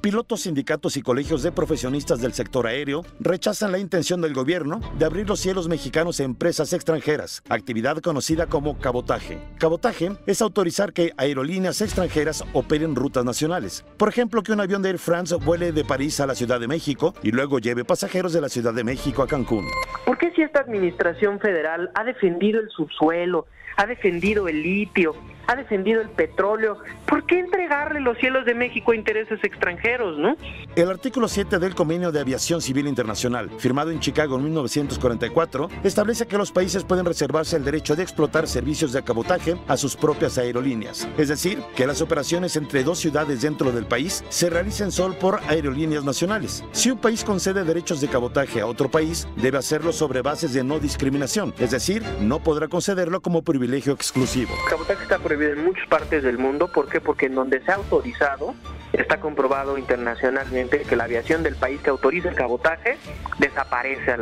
[0.00, 5.04] Pilotos, sindicatos y colegios de profesionistas del sector aéreo rechazan la intención del gobierno de
[5.04, 9.38] abrir los cielos mexicanos a empresas extranjeras, actividad conocida como cabotaje.
[9.58, 13.84] Cabotaje es autorizar que aerolíneas extranjeras operen rutas nacionales.
[13.98, 16.68] Por ejemplo, que un avión de Air France vuele de París a la Ciudad de
[16.68, 19.66] México y luego lleve pasajeros de la Ciudad de México a Cancún.
[20.06, 25.14] ¿Por qué si esta administración federal ha defendido el subsuelo, ha defendido el litio,
[25.50, 26.78] ha defendido el petróleo.
[27.06, 30.36] ¿Por qué entregarle los cielos de México a intereses extranjeros, no?
[30.76, 36.28] El artículo 7 del Convenio de Aviación Civil Internacional, firmado en Chicago en 1944, establece
[36.28, 40.38] que los países pueden reservarse el derecho de explotar servicios de cabotaje a sus propias
[40.38, 41.08] aerolíneas.
[41.18, 45.40] Es decir, que las operaciones entre dos ciudades dentro del país se realicen solo por
[45.48, 46.62] aerolíneas nacionales.
[46.70, 50.62] Si un país concede derechos de cabotaje a otro país, debe hacerlo sobre bases de
[50.62, 54.52] no discriminación, es decir, no podrá concederlo como privilegio exclusivo.
[54.68, 56.68] cabotaje está prohibido en muchas partes del mundo.
[56.68, 57.00] ¿Por qué?
[57.00, 58.54] Porque en donde se ha autorizado,
[58.92, 62.98] está comprobado internacionalmente que la aviación del país que autoriza el cabotaje
[63.38, 64.16] desaparece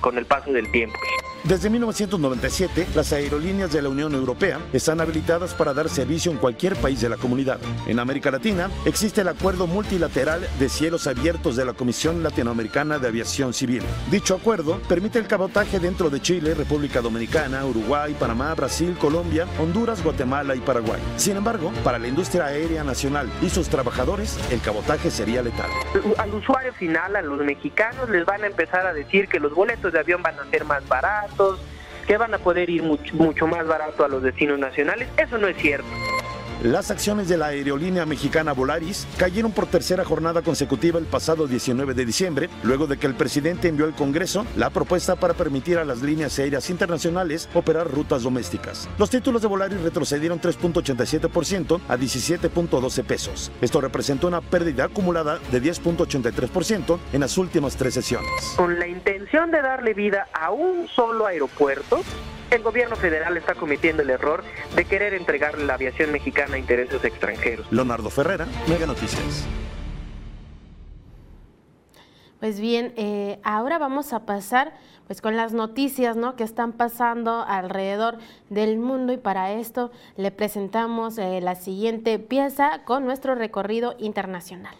[0.00, 0.98] con el paso del tiempo.
[1.48, 6.76] Desde 1997, las aerolíneas de la Unión Europea están habilitadas para dar servicio en cualquier
[6.76, 7.58] país de la comunidad.
[7.86, 13.08] En América Latina existe el Acuerdo Multilateral de Cielos Abiertos de la Comisión Latinoamericana de
[13.08, 13.82] Aviación Civil.
[14.10, 20.04] Dicho acuerdo permite el cabotaje dentro de Chile, República Dominicana, Uruguay, Panamá, Brasil, Colombia, Honduras,
[20.04, 21.00] Guatemala y Paraguay.
[21.16, 25.70] Sin embargo, para la industria aérea nacional y sus trabajadores, el cabotaje sería letal.
[26.18, 29.94] Al usuario final, a los mexicanos, les van a empezar a decir que los boletos
[29.94, 31.37] de avión van a ser más baratos
[32.06, 35.08] que van a poder ir mucho, más barato a los destinos nacionales.
[35.16, 35.86] Eso no es cierto.
[36.62, 41.94] Las acciones de la aerolínea mexicana Volaris cayeron por tercera jornada consecutiva el pasado 19
[41.94, 45.84] de diciembre, luego de que el presidente envió al Congreso la propuesta para permitir a
[45.84, 48.88] las líneas aéreas internacionales operar rutas domésticas.
[48.98, 53.52] Los títulos de Volaris retrocedieron 3.87% a 17.12 pesos.
[53.60, 58.30] Esto representa una pérdida acumulada de 10.83% en las últimas tres sesiones.
[58.56, 62.02] Con la intención de darle vida a un solo aeropuerto,
[62.50, 64.42] el gobierno federal está cometiendo el error
[64.74, 67.70] de querer entregarle la aviación mexicana a intereses extranjeros.
[67.70, 69.46] Leonardo Ferrera, Mega Noticias.
[72.40, 74.72] Pues bien, eh, ahora vamos a pasar
[75.08, 76.36] pues con las noticias ¿no?
[76.36, 82.82] que están pasando alrededor del mundo y para esto le presentamos eh, la siguiente pieza
[82.84, 84.76] con nuestro recorrido internacional.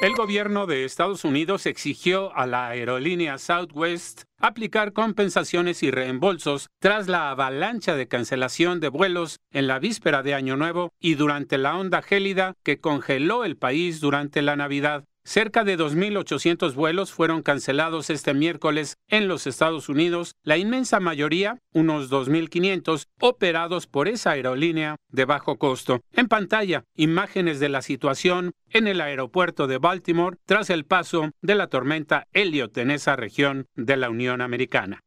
[0.00, 7.06] El gobierno de Estados Unidos exigió a la aerolínea Southwest aplicar compensaciones y reembolsos tras
[7.06, 11.76] la avalancha de cancelación de vuelos en la víspera de Año Nuevo y durante la
[11.76, 15.04] onda gélida que congeló el país durante la Navidad.
[15.30, 21.60] Cerca de 2.800 vuelos fueron cancelados este miércoles en los Estados Unidos, la inmensa mayoría,
[21.72, 26.00] unos 2.500, operados por esa aerolínea de bajo costo.
[26.10, 31.54] En pantalla, imágenes de la situación en el aeropuerto de Baltimore tras el paso de
[31.54, 35.04] la tormenta Elliot en esa región de la Unión Americana.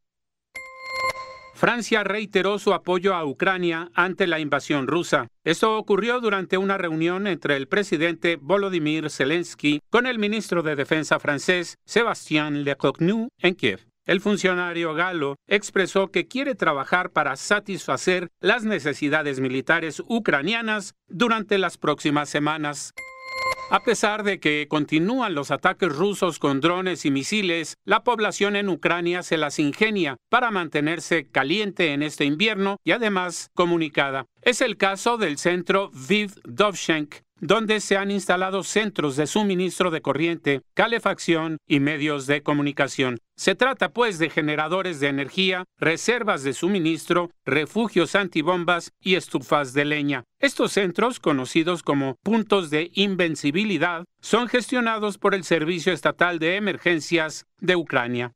[1.64, 5.30] Francia reiteró su apoyo a Ucrania ante la invasión rusa.
[5.46, 11.20] Esto ocurrió durante una reunión entre el presidente Volodymyr Zelensky con el ministro de Defensa
[11.22, 13.80] francés Sébastien Lecornu en Kiev.
[14.06, 21.78] El funcionario galo expresó que quiere trabajar para satisfacer las necesidades militares ucranianas durante las
[21.78, 22.94] próximas semanas.
[23.70, 28.70] A pesar de que continúan los ataques rusos con drones y misiles, la población en
[28.70, 34.28] Ucrania se las ingenia para mantenerse caliente en este invierno y además comunicada.
[34.42, 40.02] Es el caso del centro Viv Dovchenk, donde se han instalado centros de suministro de
[40.02, 43.20] corriente, calefacción y medios de comunicación.
[43.36, 49.84] Se trata pues de generadores de energía, reservas de suministro, refugios antibombas y estufas de
[49.84, 50.24] leña.
[50.40, 57.46] Estos centros, conocidos como puntos de invencibilidad, son gestionados por el Servicio Estatal de Emergencias
[57.60, 58.34] de Ucrania.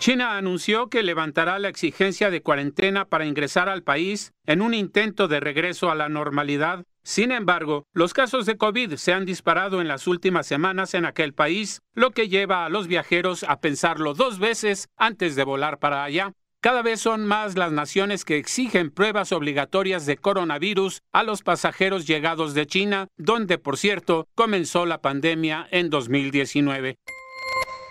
[0.00, 5.26] China anunció que levantará la exigencia de cuarentena para ingresar al país en un intento
[5.26, 6.84] de regreso a la normalidad.
[7.08, 11.32] Sin embargo, los casos de COVID se han disparado en las últimas semanas en aquel
[11.32, 16.04] país, lo que lleva a los viajeros a pensarlo dos veces antes de volar para
[16.04, 16.34] allá.
[16.60, 22.06] Cada vez son más las naciones que exigen pruebas obligatorias de coronavirus a los pasajeros
[22.06, 26.98] llegados de China, donde, por cierto, comenzó la pandemia en 2019.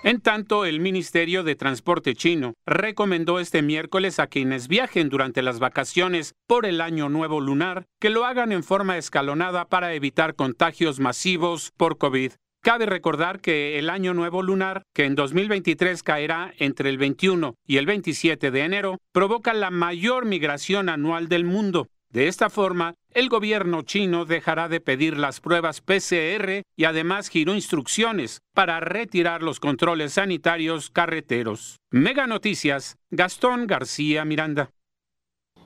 [0.08, 5.60] En tanto, el Ministerio de Transporte chino recomendó este miércoles a quienes viajen durante las
[5.60, 11.02] vacaciones por el Año Nuevo Lunar que lo hagan en forma escalonada para evitar contagios
[11.02, 12.32] masivos por COVID.
[12.62, 17.76] Cabe recordar que el Año Nuevo Lunar, que en 2023 caerá entre el 21 y
[17.76, 23.30] el 27 de enero, provoca la mayor migración anual del mundo, de esta forma, el
[23.30, 29.60] gobierno chino dejará de pedir las pruebas PCR y además giró instrucciones para retirar los
[29.60, 31.78] controles sanitarios carreteros.
[31.90, 34.70] Mega Noticias, Gastón García Miranda.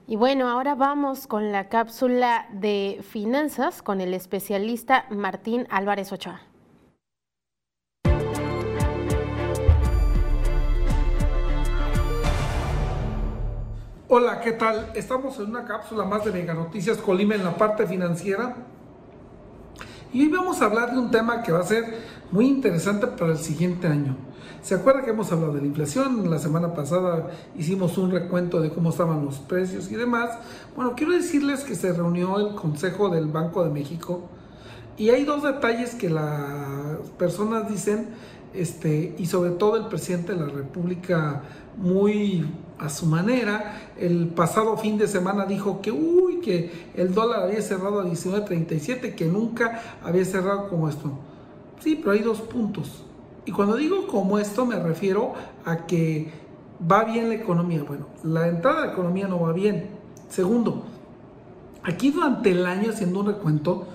[0.07, 6.50] Y bueno, ahora vamos con la cápsula de finanzas con el especialista Martín Álvarez Ochoa.
[14.13, 14.91] Hola, ¿qué tal?
[14.93, 18.57] Estamos en una cápsula más de Mega Noticias Colima en la parte financiera.
[20.11, 21.85] Y hoy vamos a hablar de un tema que va a ser
[22.29, 24.17] muy interesante para el siguiente año.
[24.61, 26.29] ¿Se acuerda que hemos hablado de la inflación?
[26.29, 30.37] La semana pasada hicimos un recuento de cómo estaban los precios y demás.
[30.75, 34.23] Bueno, quiero decirles que se reunió el Consejo del Banco de México
[34.97, 38.09] y hay dos detalles que las personas dicen,
[38.53, 41.43] este, y sobre todo el presidente de la República
[41.77, 42.45] muy
[42.81, 43.93] a su manera.
[43.97, 49.15] El pasado fin de semana dijo que, uy, que el dólar había cerrado a 19.37,
[49.15, 51.11] que nunca había cerrado como esto.
[51.79, 53.05] Sí, pero hay dos puntos.
[53.45, 55.33] Y cuando digo como esto me refiero
[55.65, 56.31] a que
[56.89, 57.83] va bien la economía.
[57.83, 59.89] Bueno, la entrada de la economía no va bien.
[60.29, 60.83] Segundo,
[61.83, 63.87] aquí durante el año haciendo un recuento,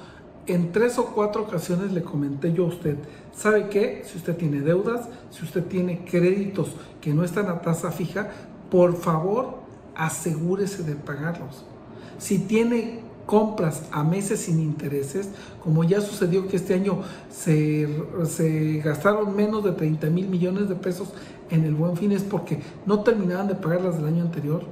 [0.46, 2.96] en tres o cuatro ocasiones le comenté yo a usted,
[3.34, 4.02] ¿sabe qué?
[4.04, 6.68] Si usted tiene deudas, si usted tiene créditos
[7.00, 8.30] que no están a tasa fija,
[8.70, 9.58] por favor
[9.94, 11.64] asegúrese de pagarlos.
[12.18, 15.28] Si tiene compras a meses sin intereses,
[15.62, 17.00] como ya sucedió que este año
[17.30, 18.04] se,
[18.84, 21.08] gastaron menos de 30 mil millones de pesos
[21.50, 24.62] en el buen fin, es porque no terminaban de pagarlas del año anterior.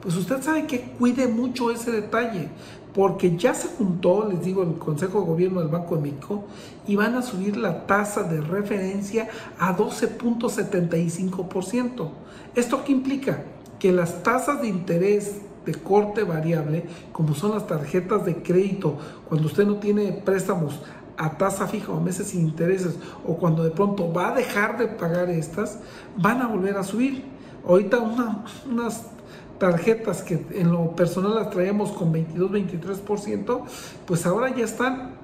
[0.00, 2.48] Pues usted sabe que cuide mucho ese detalle,
[2.94, 6.44] porque ya se juntó, les digo, el Consejo de Gobierno del Banco de México
[6.86, 9.28] y van a subir la tasa de referencia
[9.58, 12.10] a 12.75%.
[12.56, 13.44] ¿Esto qué implica?
[13.78, 18.96] Que las tasas de interés de corte variable, como son las tarjetas de crédito,
[19.28, 20.80] cuando usted no tiene préstamos
[21.18, 22.96] a tasa fija o meses sin intereses,
[23.26, 25.78] o cuando de pronto va a dejar de pagar estas,
[26.16, 27.24] van a volver a subir.
[27.66, 29.06] Ahorita unas
[29.58, 33.62] tarjetas que en lo personal las traíamos con 22-23%,
[34.06, 35.14] pues ahora ya están,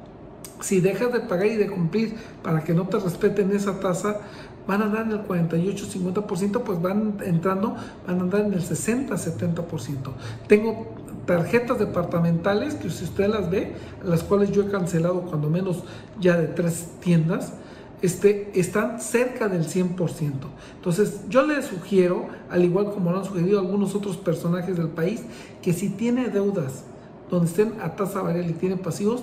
[0.60, 4.20] si dejas de pagar y de cumplir para que no te respeten esa tasa,
[4.66, 10.12] van a andar en el 48-50%, pues van entrando, van a andar en el 60-70%.
[10.46, 10.86] Tengo
[11.26, 15.84] tarjetas departamentales que si usted las ve, las cuales yo he cancelado cuando menos
[16.20, 17.54] ya de tres tiendas,
[18.02, 20.32] este, están cerca del 100%.
[20.74, 25.22] Entonces, yo le sugiero, al igual como lo han sugerido algunos otros personajes del país,
[25.62, 26.84] que si tiene deudas
[27.30, 29.22] donde estén a tasa variable y tiene pasivos,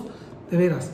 [0.50, 0.90] de veras,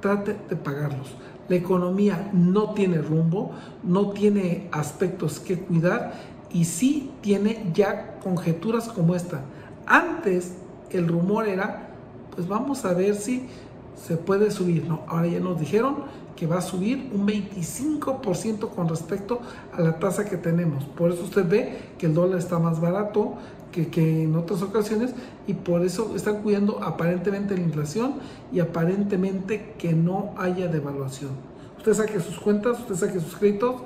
[0.00, 1.14] trate de pagarlos.
[1.48, 6.12] La economía no tiene rumbo, no tiene aspectos que cuidar
[6.52, 9.40] y sí tiene ya conjeturas como esta.
[9.86, 10.54] Antes
[10.90, 11.90] el rumor era,
[12.34, 13.48] pues vamos a ver si
[13.96, 14.86] se puede subir.
[14.86, 15.96] No, ahora ya nos dijeron
[16.38, 19.40] que va a subir un 25% con respecto
[19.72, 20.84] a la tasa que tenemos.
[20.84, 23.34] Por eso usted ve que el dólar está más barato
[23.72, 25.14] que, que en otras ocasiones
[25.48, 28.14] y por eso están cuidando aparentemente la inflación
[28.52, 31.30] y aparentemente que no haya devaluación.
[31.76, 33.82] Usted saque sus cuentas, usted saque sus créditos.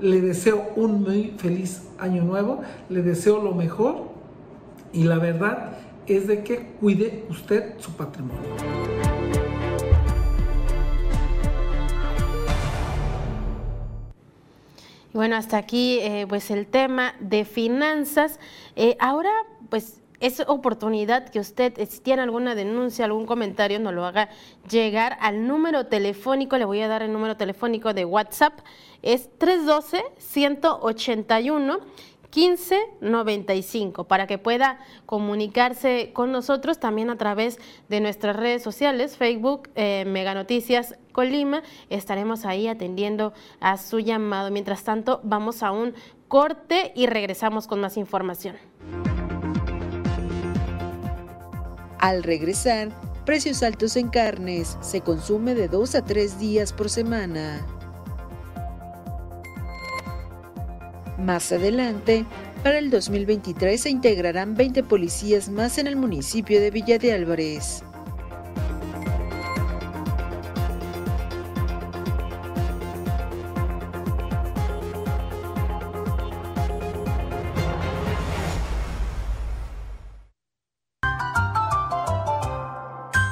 [0.00, 4.08] Le deseo un muy feliz año nuevo, le deseo lo mejor
[4.92, 5.78] y la verdad
[6.08, 8.42] es de que cuide usted su patrimonio.
[15.12, 18.40] Bueno, hasta aquí eh, pues el tema de finanzas.
[18.76, 19.30] Eh, ahora
[19.68, 24.30] pues es oportunidad que usted, eh, si tiene alguna denuncia, algún comentario, nos lo haga
[24.70, 26.56] llegar al número telefónico.
[26.56, 28.54] Le voy a dar el número telefónico de WhatsApp.
[29.02, 31.80] Es 312-181.
[32.34, 37.58] 1595 para que pueda comunicarse con nosotros también a través
[37.88, 41.62] de nuestras redes sociales, Facebook, eh, Mega Noticias Colima.
[41.90, 44.50] Estaremos ahí atendiendo a su llamado.
[44.50, 45.94] Mientras tanto, vamos a un
[46.28, 48.56] corte y regresamos con más información.
[51.98, 52.88] Al regresar,
[53.24, 54.76] precios altos en carnes.
[54.80, 57.64] Se consume de dos a tres días por semana.
[61.22, 62.26] Más adelante,
[62.64, 67.84] para el 2023 se integrarán 20 policías más en el municipio de Villa de Álvarez.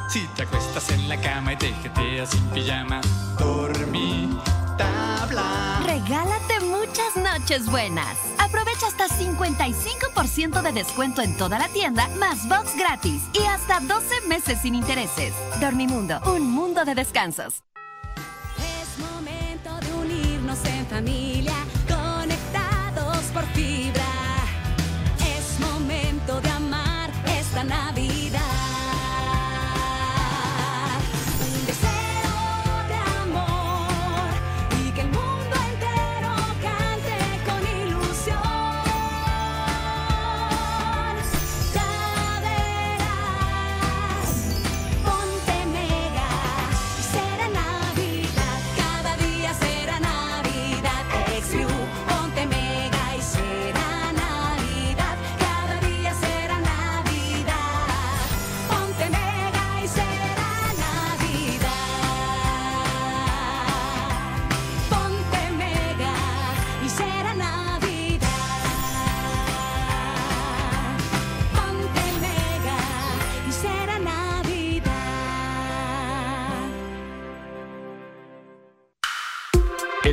[0.09, 3.01] Si te acuestas en la cama y te jeteas sin pijama,
[3.36, 4.30] dormí,
[4.78, 5.82] tabla.
[5.84, 6.59] Regálate
[6.91, 8.18] muchas noches buenas.
[8.38, 14.26] Aprovecha hasta 55% de descuento en toda la tienda, más box gratis y hasta 12
[14.26, 15.32] meses sin intereses.
[15.61, 17.62] Dormimundo, un mundo de descansos.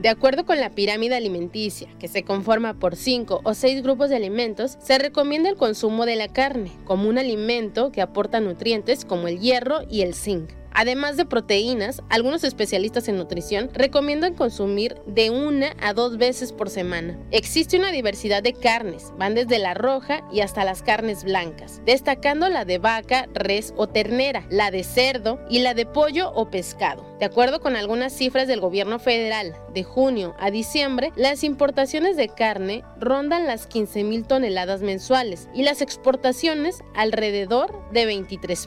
[0.00, 4.16] De acuerdo con la pirámide alimenticia, que se conforma por cinco o seis grupos de
[4.16, 9.28] alimentos, se recomienda el consumo de la carne como un alimento que aporta nutrientes como
[9.28, 10.52] el hierro y el zinc.
[10.72, 16.70] Además de proteínas, algunos especialistas en nutrición recomiendan consumir de una a dos veces por
[16.70, 17.18] semana.
[17.30, 22.48] Existe una diversidad de carnes, van desde la roja y hasta las carnes blancas, destacando
[22.48, 27.04] la de vaca, res o ternera, la de cerdo y la de pollo o pescado.
[27.18, 32.28] De acuerdo con algunas cifras del gobierno federal, de junio a diciembre, las importaciones de
[32.28, 38.66] carne rondan las 15 mil toneladas mensuales y las exportaciones alrededor de 23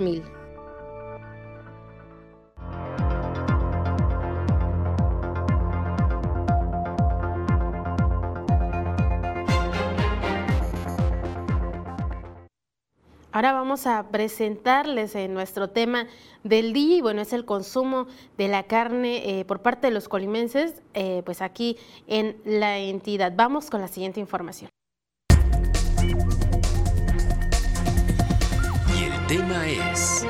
[13.34, 16.06] Ahora vamos a presentarles eh, nuestro tema
[16.44, 18.06] del día y bueno, es el consumo
[18.38, 23.34] de la carne eh, por parte de los colimenses, eh, pues aquí en la entidad.
[23.36, 24.70] Vamos con la siguiente información.
[28.96, 30.28] Y el tema es...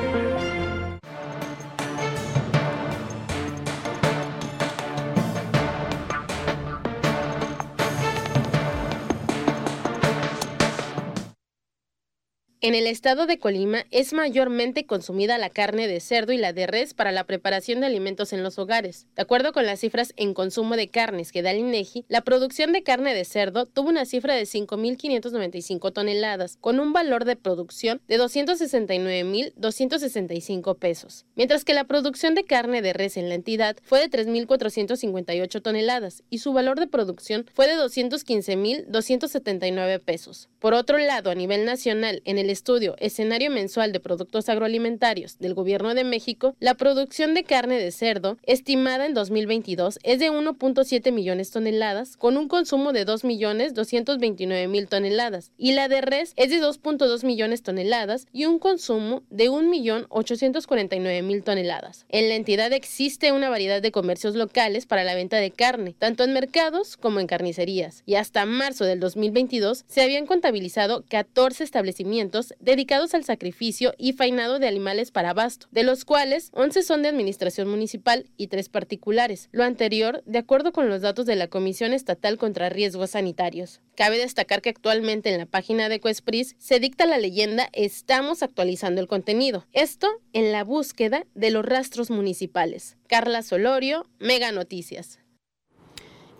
[12.66, 16.66] En el estado de Colima es mayormente consumida la carne de cerdo y la de
[16.66, 19.06] res para la preparación de alimentos en los hogares.
[19.16, 22.72] De acuerdo con las cifras en consumo de carnes que da el INEGI, la producción
[22.72, 28.00] de carne de cerdo tuvo una cifra de 5.595 toneladas, con un valor de producción
[28.08, 34.00] de 269.265 pesos, mientras que la producción de carne de res en la entidad fue
[34.00, 40.48] de 3.458 toneladas y su valor de producción fue de 215.279 pesos.
[40.60, 45.52] Por otro lado, a nivel nacional, en el estudio Escenario Mensual de Productos Agroalimentarios del
[45.54, 51.12] Gobierno de México, la producción de carne de cerdo, estimada en 2022, es de 1.7
[51.12, 57.24] millones toneladas, con un consumo de 2.229.000 toneladas, y la de res es de 2.2
[57.24, 62.06] millones toneladas y un consumo de 1.849.000 toneladas.
[62.08, 66.22] En la entidad existe una variedad de comercios locales para la venta de carne, tanto
[66.24, 72.33] en mercados como en carnicerías, y hasta marzo del 2022 se habían contabilizado 14 establecimientos
[72.58, 77.08] dedicados al sacrificio y fainado de animales para abasto, de los cuales 11 son de
[77.08, 79.48] administración municipal y 3 particulares.
[79.52, 83.80] Lo anterior, de acuerdo con los datos de la Comisión Estatal contra Riesgos Sanitarios.
[83.96, 89.00] Cabe destacar que actualmente en la página de Cuespris se dicta la leyenda Estamos actualizando
[89.00, 89.66] el contenido.
[89.72, 92.96] Esto en la búsqueda de los rastros municipales.
[93.06, 95.20] Carla Solorio, Mega Noticias.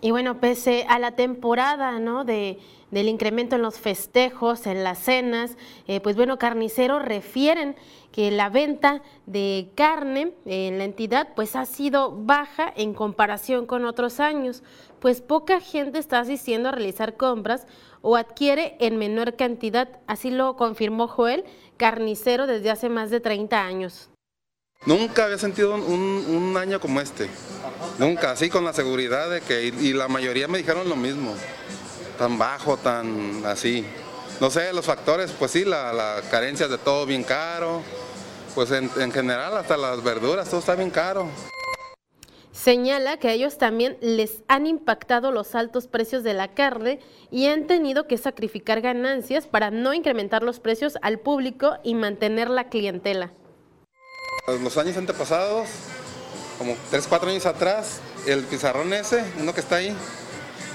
[0.05, 2.25] Y bueno, pese a la temporada, ¿no?
[2.25, 2.59] De
[2.95, 5.57] del incremento en los festejos, en las cenas,
[5.89, 7.75] eh, pues bueno, carniceros refieren
[8.13, 13.85] que la venta de carne en la entidad pues ha sido baja en comparación con
[13.85, 14.63] otros años,
[15.01, 17.67] pues poca gente está asistiendo a realizar compras
[18.01, 21.45] o adquiere en menor cantidad, así lo confirmó Joel,
[21.77, 24.14] carnicero desde hace más de 30 años.
[24.87, 27.29] Nunca había sentido un, año como este,
[27.99, 31.35] nunca, así con la seguridad de que, y la mayoría me dijeron lo mismo,
[32.19, 33.85] tan bajo, tan así.
[34.41, 37.83] No sé, los factores, pues sí, la, carencia de todo bien caro,
[38.55, 41.29] pues en, en general hasta las verduras, todo está bien caro.
[42.53, 47.47] Señala que a ellos también les han impactado los altos precios de la carne y
[47.47, 52.69] han tenido que sacrificar ganancias para no incrementar los precios al público y mantener la
[52.69, 53.33] clientela.
[54.47, 55.71] Los años antepasados,
[56.59, 59.97] como 3, 4 años atrás, el pizarrón ese, uno que está ahí,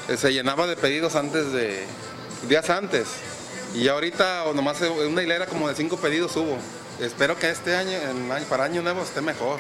[0.08, 1.86] eh, se llenaba de pedidos antes de
[2.48, 3.08] días antes.
[3.76, 6.58] Y ahorita o nomás una hilera como de cinco pedidos hubo.
[7.00, 7.92] Espero que este año,
[8.50, 9.60] para año nuevo, esté mejor.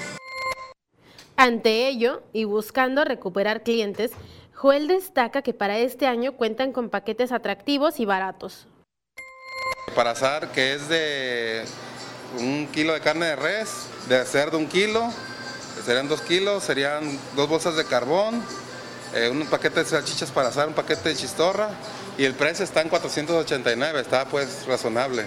[1.37, 4.11] Ante ello, y buscando recuperar clientes,
[4.55, 8.65] Joel destaca que para este año cuentan con paquetes atractivos y baratos.
[9.95, 11.63] Para azar, que es de
[12.37, 13.69] un kilo de carne de res,
[14.07, 15.11] de cerdo un kilo,
[15.85, 18.43] serían dos kilos, serían dos bolsas de carbón,
[19.13, 21.69] eh, un paquete de salchichas para asar, un paquete de chistorra
[22.17, 25.25] y el precio está en 489, está pues razonable.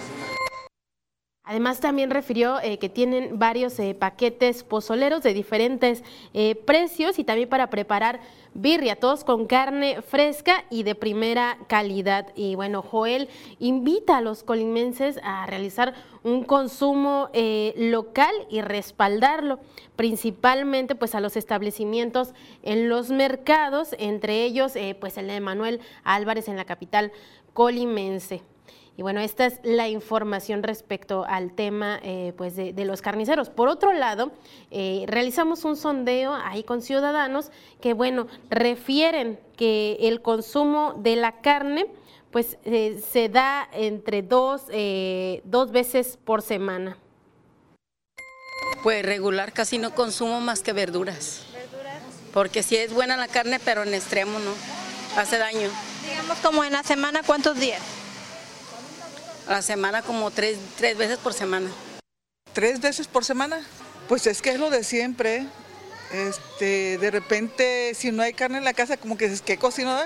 [1.45, 6.03] Además también refirió eh, que tienen varios eh, paquetes pozoleros de diferentes
[6.65, 8.21] precios y también para preparar
[8.55, 12.29] birria, todos con carne fresca y de primera calidad.
[12.35, 13.29] Y bueno, Joel
[13.59, 19.59] invita a los colimenses a realizar un consumo eh, local y respaldarlo,
[19.97, 25.81] principalmente pues a los establecimientos en los mercados, entre ellos eh, pues el de Manuel
[26.05, 27.13] Álvarez en la capital
[27.53, 28.43] colimense.
[28.97, 33.49] Y bueno, esta es la información respecto al tema eh, pues de, los carniceros.
[33.49, 34.33] Por otro lado,
[34.71, 41.41] eh, realizamos un sondeo ahí con ciudadanos que, bueno, refieren que el consumo de la
[41.41, 41.87] carne
[42.31, 44.67] pues eh, se da entre dos,
[45.45, 46.99] dos veces por semana.
[48.83, 51.45] Pues regular casi no consumo más que verduras.
[51.53, 52.03] ¿Verduras?
[52.33, 54.53] Porque sí es buena la carne, pero en extremo no.
[55.17, 55.69] Hace daño.
[56.09, 58.02] Digamos como en la semana, ¿cuántos días?
[59.47, 61.71] A la semana como tres, tres veces por semana.
[62.53, 63.61] ¿Tres veces por semana?
[64.09, 65.47] Pues es que es lo de siempre.
[66.13, 69.99] Este, de repente, si no hay carne en la casa, como que es que cocino,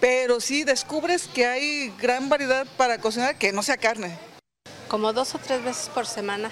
[0.00, 4.18] pero sí descubres que hay gran variedad para cocinar que no sea carne.
[4.88, 6.50] Como dos o tres veces por semana.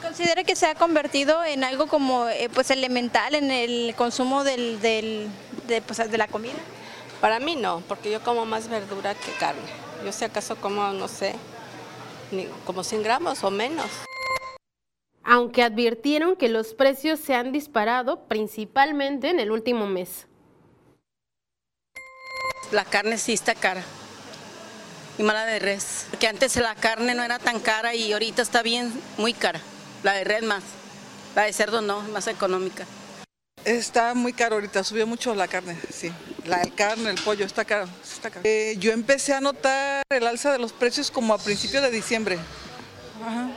[0.00, 4.80] ¿Considera que se ha convertido en algo como eh, pues elemental en el consumo del,
[4.80, 5.28] del,
[5.66, 6.54] de, pues, de la comida?
[7.20, 9.87] Para mí no, porque yo como más verdura que carne.
[10.04, 11.34] Yo sé acaso como, no sé,
[12.64, 13.86] como 100 gramos o menos.
[15.24, 20.26] Aunque advirtieron que los precios se han disparado principalmente en el último mes.
[22.72, 23.82] La carne sí está cara
[25.18, 26.06] y mala de res.
[26.10, 29.60] Porque antes la carne no era tan cara y ahorita está bien, muy cara.
[30.02, 30.62] La de res más.
[31.34, 32.86] La de cerdo no, más económica.
[33.64, 36.12] Está muy caro ahorita, subió mucho la carne, sí.
[36.48, 37.86] La carne, el pollo, está caro.
[38.02, 38.40] Está caro.
[38.44, 42.38] Eh, yo empecé a notar el alza de los precios como a principios de diciembre.
[43.22, 43.50] Ajá.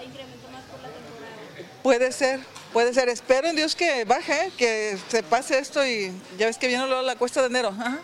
[1.84, 2.40] Puede ser,
[2.74, 3.10] puede ser.
[3.10, 7.02] Espero en Dios que baje, que se pase esto y ya ves que viene luego
[7.02, 7.70] la cuesta de enero.
[7.70, 8.00] Ajá.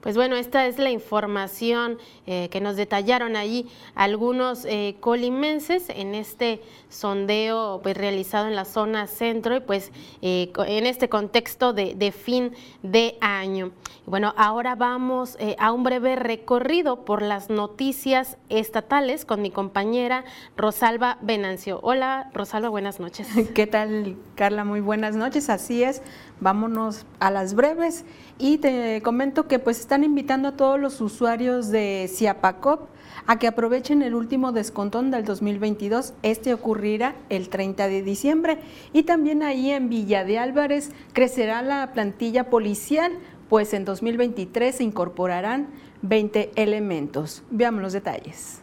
[0.00, 6.14] Pues bueno, esta es la información eh, que nos detallaron allí algunos eh, colimenses en
[6.14, 9.90] este sondeo pues, realizado en la zona centro y pues
[10.22, 12.52] eh, en este contexto de, de, fin
[12.84, 13.72] de año.
[14.06, 20.24] Bueno, ahora vamos a un breve recorrido por las noticias estatales con mi compañera
[20.56, 21.80] Rosalba Venancio.
[21.82, 23.28] Hola Rosalba, buenas noches.
[23.54, 24.64] ¿Qué tal Carla?
[24.64, 26.02] Muy buenas noches, así es.
[26.40, 28.04] Vámonos a las breves
[28.38, 32.88] y te comento que pues están invitando a todos los usuarios de Ciapacop
[33.26, 36.14] a que aprovechen el último descontón del 2022.
[36.22, 38.58] Este ocurrirá el 30 de diciembre
[38.92, 43.12] y también ahí en Villa de Álvarez crecerá la plantilla policial,
[43.48, 45.68] pues en 2023 se incorporarán
[46.02, 47.42] 20 elementos.
[47.50, 48.62] Veamos los detalles.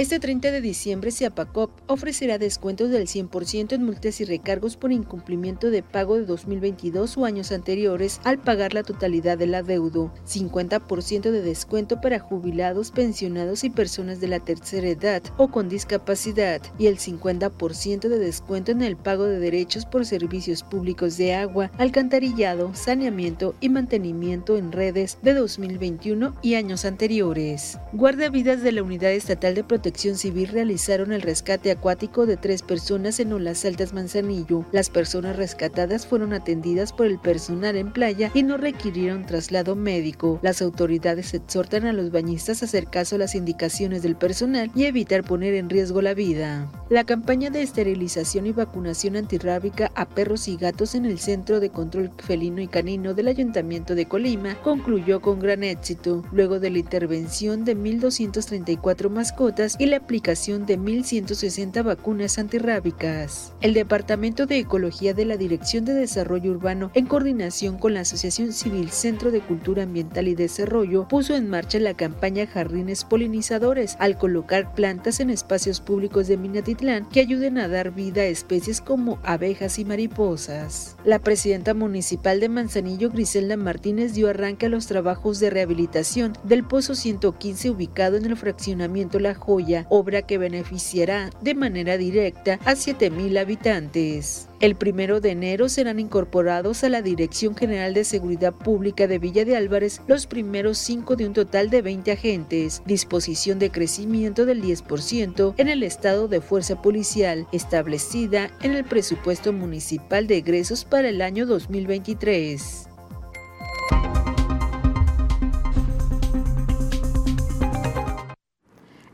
[0.00, 5.68] Este 30 de diciembre, Ciapacop ofrecerá descuentos del 100% en multas y recargos por incumplimiento
[5.68, 11.42] de pago de 2022 o años anteriores al pagar la totalidad del adeudo, 50% de
[11.42, 16.96] descuento para jubilados, pensionados y personas de la tercera edad o con discapacidad y el
[16.96, 23.54] 50% de descuento en el pago de derechos por servicios públicos de agua, alcantarillado, saneamiento
[23.60, 27.78] y mantenimiento en redes de 2021 y años anteriores.
[27.92, 33.20] Guardavidas de la Unidad Estatal de Protección Civil realizaron el rescate acuático de tres personas
[33.20, 34.64] en Olas Altas Manzanillo.
[34.72, 40.38] Las personas rescatadas fueron atendidas por el personal en playa y no requirieron traslado médico.
[40.42, 44.84] Las autoridades exhortan a los bañistas a hacer caso a las indicaciones del personal y
[44.84, 46.70] evitar poner en riesgo la vida.
[46.88, 51.70] La campaña de esterilización y vacunación antirrábica a perros y gatos en el Centro de
[51.70, 56.78] Control Felino y Canino del Ayuntamiento de Colima concluyó con gran éxito, luego de la
[56.78, 63.52] intervención de 1.234 mascotas y la aplicación de 1.160 vacunas antirrábicas.
[63.60, 68.52] El Departamento de Ecología de la Dirección de Desarrollo Urbano, en coordinación con la Asociación
[68.52, 74.18] Civil Centro de Cultura Ambiental y Desarrollo, puso en marcha la campaña Jardines Polinizadores al
[74.18, 79.18] colocar plantas en espacios públicos de Minatitlán que ayuden a dar vida a especies como
[79.22, 80.96] abejas y mariposas.
[81.04, 86.64] La presidenta municipal de Manzanillo, Griselda Martínez, dio arranque a los trabajos de rehabilitación del
[86.64, 92.72] Pozo 115 ubicado en el fraccionamiento La Joya obra que beneficiará de manera directa a
[92.72, 94.48] 7.000 habitantes.
[94.60, 99.44] El primero de enero serán incorporados a la Dirección General de Seguridad Pública de Villa
[99.44, 104.62] de Álvarez los primeros cinco de un total de 20 agentes, disposición de crecimiento del
[104.62, 111.08] 10% en el estado de fuerza policial establecida en el presupuesto municipal de egresos para
[111.08, 112.88] el año 2023.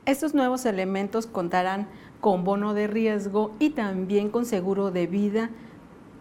[0.06, 1.88] Estos nuevos elementos contarán
[2.20, 5.50] con bono de riesgo y también con seguro de vida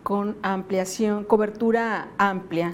[0.06, 2.74] con ampliación, cobertura amplia.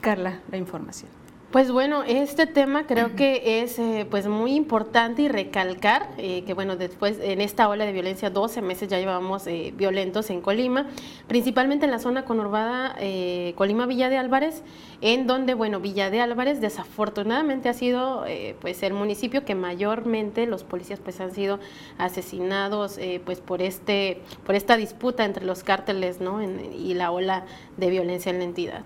[0.00, 1.21] Carla, la información.
[1.52, 6.54] Pues bueno, este tema creo que es eh, pues muy importante y recalcar eh, que
[6.54, 10.86] bueno, después en esta ola de violencia, 12 meses ya llevamos eh, violentos en Colima,
[11.26, 12.96] principalmente en la zona conurbada
[13.54, 14.62] Colima-Villa de Álvarez,
[15.02, 18.24] en donde bueno, Villa de Álvarez desafortunadamente ha sido
[18.62, 21.60] pues el municipio que mayormente los policías pues han sido
[21.98, 26.42] asesinados pues por este por esta disputa entre los cárteles ¿no?
[26.42, 27.44] y la ola
[27.76, 28.84] de violencia en la entidad.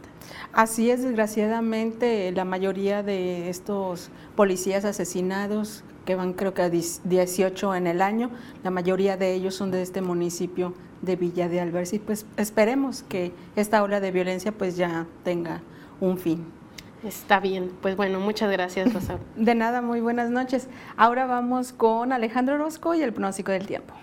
[0.53, 7.75] Así es, desgraciadamente, la mayoría de estos policías asesinados, que van creo que a 18
[7.75, 8.31] en el año,
[8.63, 13.03] la mayoría de ellos son de este municipio de Villa de Álvarez y pues esperemos
[13.03, 15.61] que esta ola de violencia pues ya tenga
[16.01, 16.47] un fin.
[17.05, 19.19] Está bien, pues bueno, muchas gracias Rosa.
[19.37, 20.69] de nada, muy buenas noches.
[20.97, 23.95] Ahora vamos con Alejandro Orozco y el pronóstico del tiempo.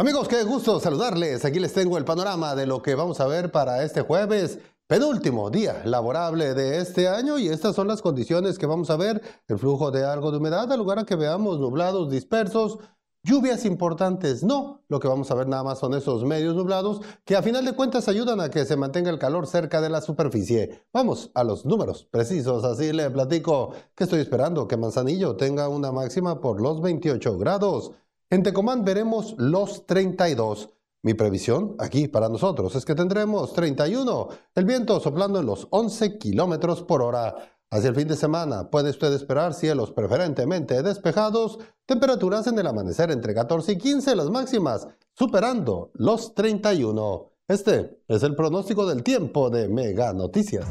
[0.00, 1.44] Amigos, qué gusto saludarles.
[1.44, 5.50] Aquí les tengo el panorama de lo que vamos a ver para este jueves, penúltimo
[5.50, 9.20] día laborable de este año y estas son las condiciones que vamos a ver.
[9.46, 12.78] El flujo de algo de humedad, al lugar a que veamos nublados dispersos,
[13.22, 14.82] lluvias importantes, no.
[14.88, 17.74] Lo que vamos a ver nada más son esos medios nublados que a final de
[17.74, 20.82] cuentas ayudan a que se mantenga el calor cerca de la superficie.
[20.94, 25.92] Vamos a los números precisos, así le platico que estoy esperando que Manzanillo tenga una
[25.92, 27.92] máxima por los 28 grados.
[28.32, 30.68] En Tecomán veremos los 32.
[31.02, 36.16] Mi previsión aquí para nosotros es que tendremos 31, el viento soplando en los 11
[36.16, 37.34] kilómetros por hora.
[37.72, 43.10] Hacia el fin de semana puede usted esperar cielos preferentemente despejados, temperaturas en el amanecer
[43.10, 47.32] entre 14 y 15 las máximas, superando los 31.
[47.48, 50.66] Este es el pronóstico del tiempo de Mega Noticias.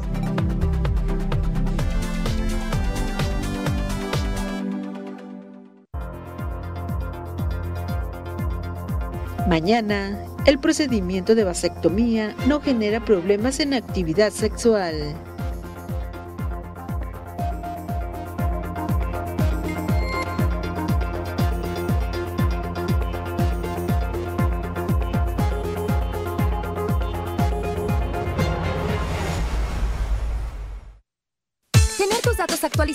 [9.50, 14.94] Mañana, el procedimiento de vasectomía no genera problemas en actividad sexual.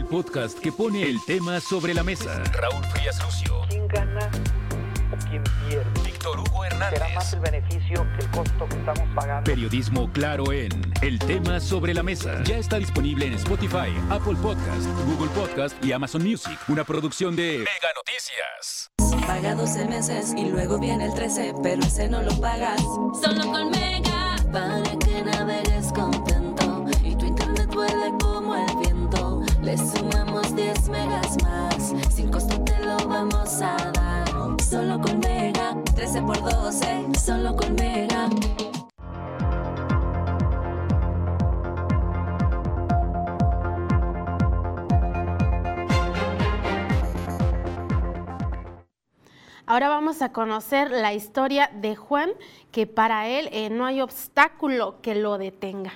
[0.00, 2.42] El podcast que pone el tema sobre la mesa.
[2.54, 3.60] Raúl Frías Lucio.
[3.68, 4.30] ¿Quién gana
[5.12, 5.84] o quién pierde?
[6.02, 6.98] Víctor Hugo Hernández.
[6.98, 9.44] Será más el beneficio que el costo que estamos pagando.
[9.44, 10.70] Periodismo claro en
[11.02, 12.42] El tema sobre la mesa.
[12.44, 16.58] Ya está disponible en Spotify, Apple Podcast, Google Podcast y Amazon Music.
[16.68, 18.90] Una producción de Mega Noticias.
[19.26, 22.80] Paga 12 meses y luego viene el 13, pero ese no lo pagas.
[23.22, 26.39] Solo con Mega, para que navegues contento
[29.62, 34.56] Le sumamos 10 megas más, sin costo te lo vamos a dar.
[34.62, 38.28] Solo con Mega, 13 por 12, solo con Mega.
[49.66, 52.30] Ahora vamos a conocer la historia de Juan,
[52.72, 55.92] que para él eh, no hay obstáculo que lo detenga.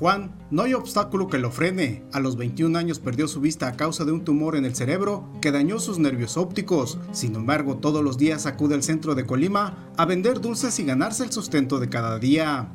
[0.00, 2.04] Juan, no hay obstáculo que lo frene.
[2.14, 5.28] A los 21 años perdió su vista a causa de un tumor en el cerebro
[5.42, 6.98] que dañó sus nervios ópticos.
[7.12, 11.22] Sin embargo, todos los días acude al centro de Colima a vender dulces y ganarse
[11.22, 12.68] el sustento de cada día.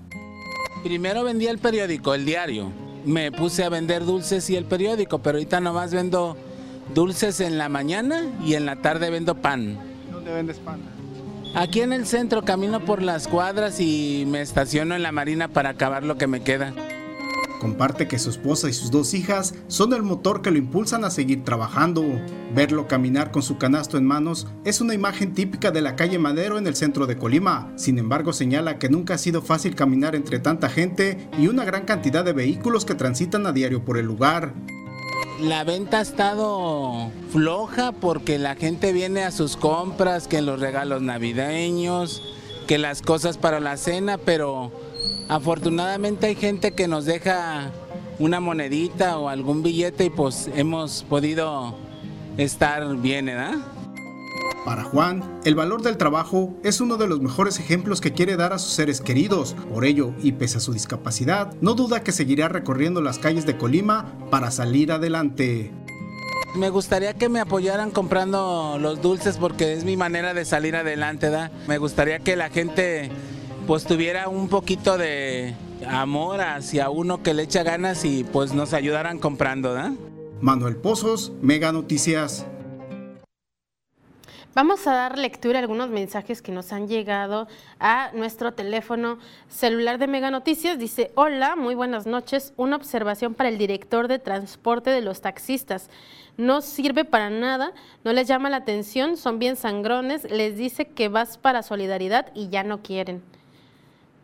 [0.83, 2.71] Primero vendía el periódico, el diario.
[3.05, 6.37] Me puse a vender dulces y el periódico, pero ahorita nomás vendo
[6.93, 9.79] dulces en la mañana y en la tarde vendo pan.
[10.11, 10.79] ¿Dónde vendes pan?
[11.55, 15.69] Aquí en el centro camino por las cuadras y me estaciono en la marina para
[15.69, 16.73] acabar lo que me queda.
[17.65, 21.09] Comparte que su esposa y sus dos hijas son el motor que lo impulsan a
[21.09, 22.03] seguir trabajando.
[22.53, 26.59] Verlo caminar con su canasto en manos es una imagen típica de la calle Madero
[26.59, 27.73] en el centro de Colima.
[27.75, 31.85] Sin embargo, señala que nunca ha sido fácil caminar entre tanta gente y una gran
[31.85, 34.53] cantidad de vehículos que transitan a diario por el lugar.
[35.41, 41.01] La venta ha estado floja porque la gente viene a sus compras, que los regalos
[41.01, 42.21] navideños,
[42.67, 44.71] que las cosas para la cena, pero
[45.27, 47.71] afortunadamente hay gente que nos deja
[48.19, 51.75] una monedita o algún billete y pues hemos podido
[52.37, 53.55] estar bien, ¿verdad?
[54.65, 58.51] Para Juan, el valor del trabajo es uno de los mejores ejemplos que quiere dar
[58.51, 59.55] a sus seres queridos.
[59.71, 63.57] Por ello, y pese a su discapacidad, no duda que seguirá recorriendo las calles de
[63.57, 65.71] Colima para salir adelante.
[66.55, 71.29] Me gustaría que me apoyaran comprando los dulces porque es mi manera de salir adelante,
[71.29, 71.51] ¿da?
[71.67, 73.11] Me gustaría que la gente
[73.65, 75.55] pues tuviera un poquito de
[75.87, 79.93] amor hacia uno que le echa ganas y pues nos ayudaran comprando, ¿da?
[80.39, 82.45] Manuel Pozos, Mega Noticias.
[84.53, 87.47] Vamos a dar lectura a algunos mensajes que nos han llegado
[87.79, 89.17] a nuestro teléfono
[89.49, 90.77] celular de Mega Noticias.
[90.77, 92.53] Dice, hola, muy buenas noches.
[92.55, 95.89] Una observación para el director de transporte de los taxistas.
[96.37, 101.09] No sirve para nada, no les llama la atención, son bien sangrones, les dice que
[101.09, 103.23] vas para solidaridad y ya no quieren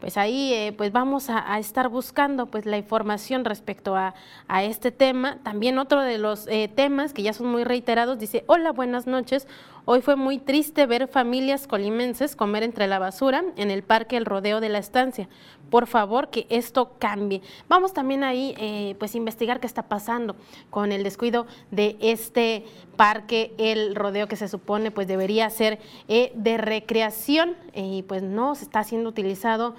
[0.02, 4.16] pues ahí eh, pues vamos a, estar buscando pues la información respecto a,
[4.48, 5.38] a este tema.
[5.44, 9.48] También otro de los eh, temas que ya son muy reiterados dice, hola, buenas noches.
[9.86, 14.26] Hoy fue muy triste ver familias colimenses comer entre la basura en el parque El
[14.26, 15.28] Rodeo de la Estancia.
[15.72, 17.42] Por favor, que esto cambie.
[17.68, 20.36] Vamos también ahí eh, pues investigar qué está pasando
[20.70, 22.66] con el descuido de este
[22.96, 28.66] parque El Rodeo que se supone pues debería ser de recreación y pues no se
[28.66, 29.76] está siendo utilizado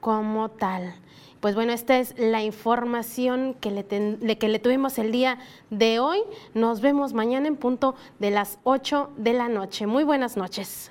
[0.00, 0.94] como tal.
[1.40, 5.38] Pues bueno, esta es la información que le, que le tuvimos el día
[5.70, 6.18] de hoy.
[6.54, 9.86] Nos vemos mañana en punto de las 8 de la noche.
[9.86, 10.90] Muy buenas noches.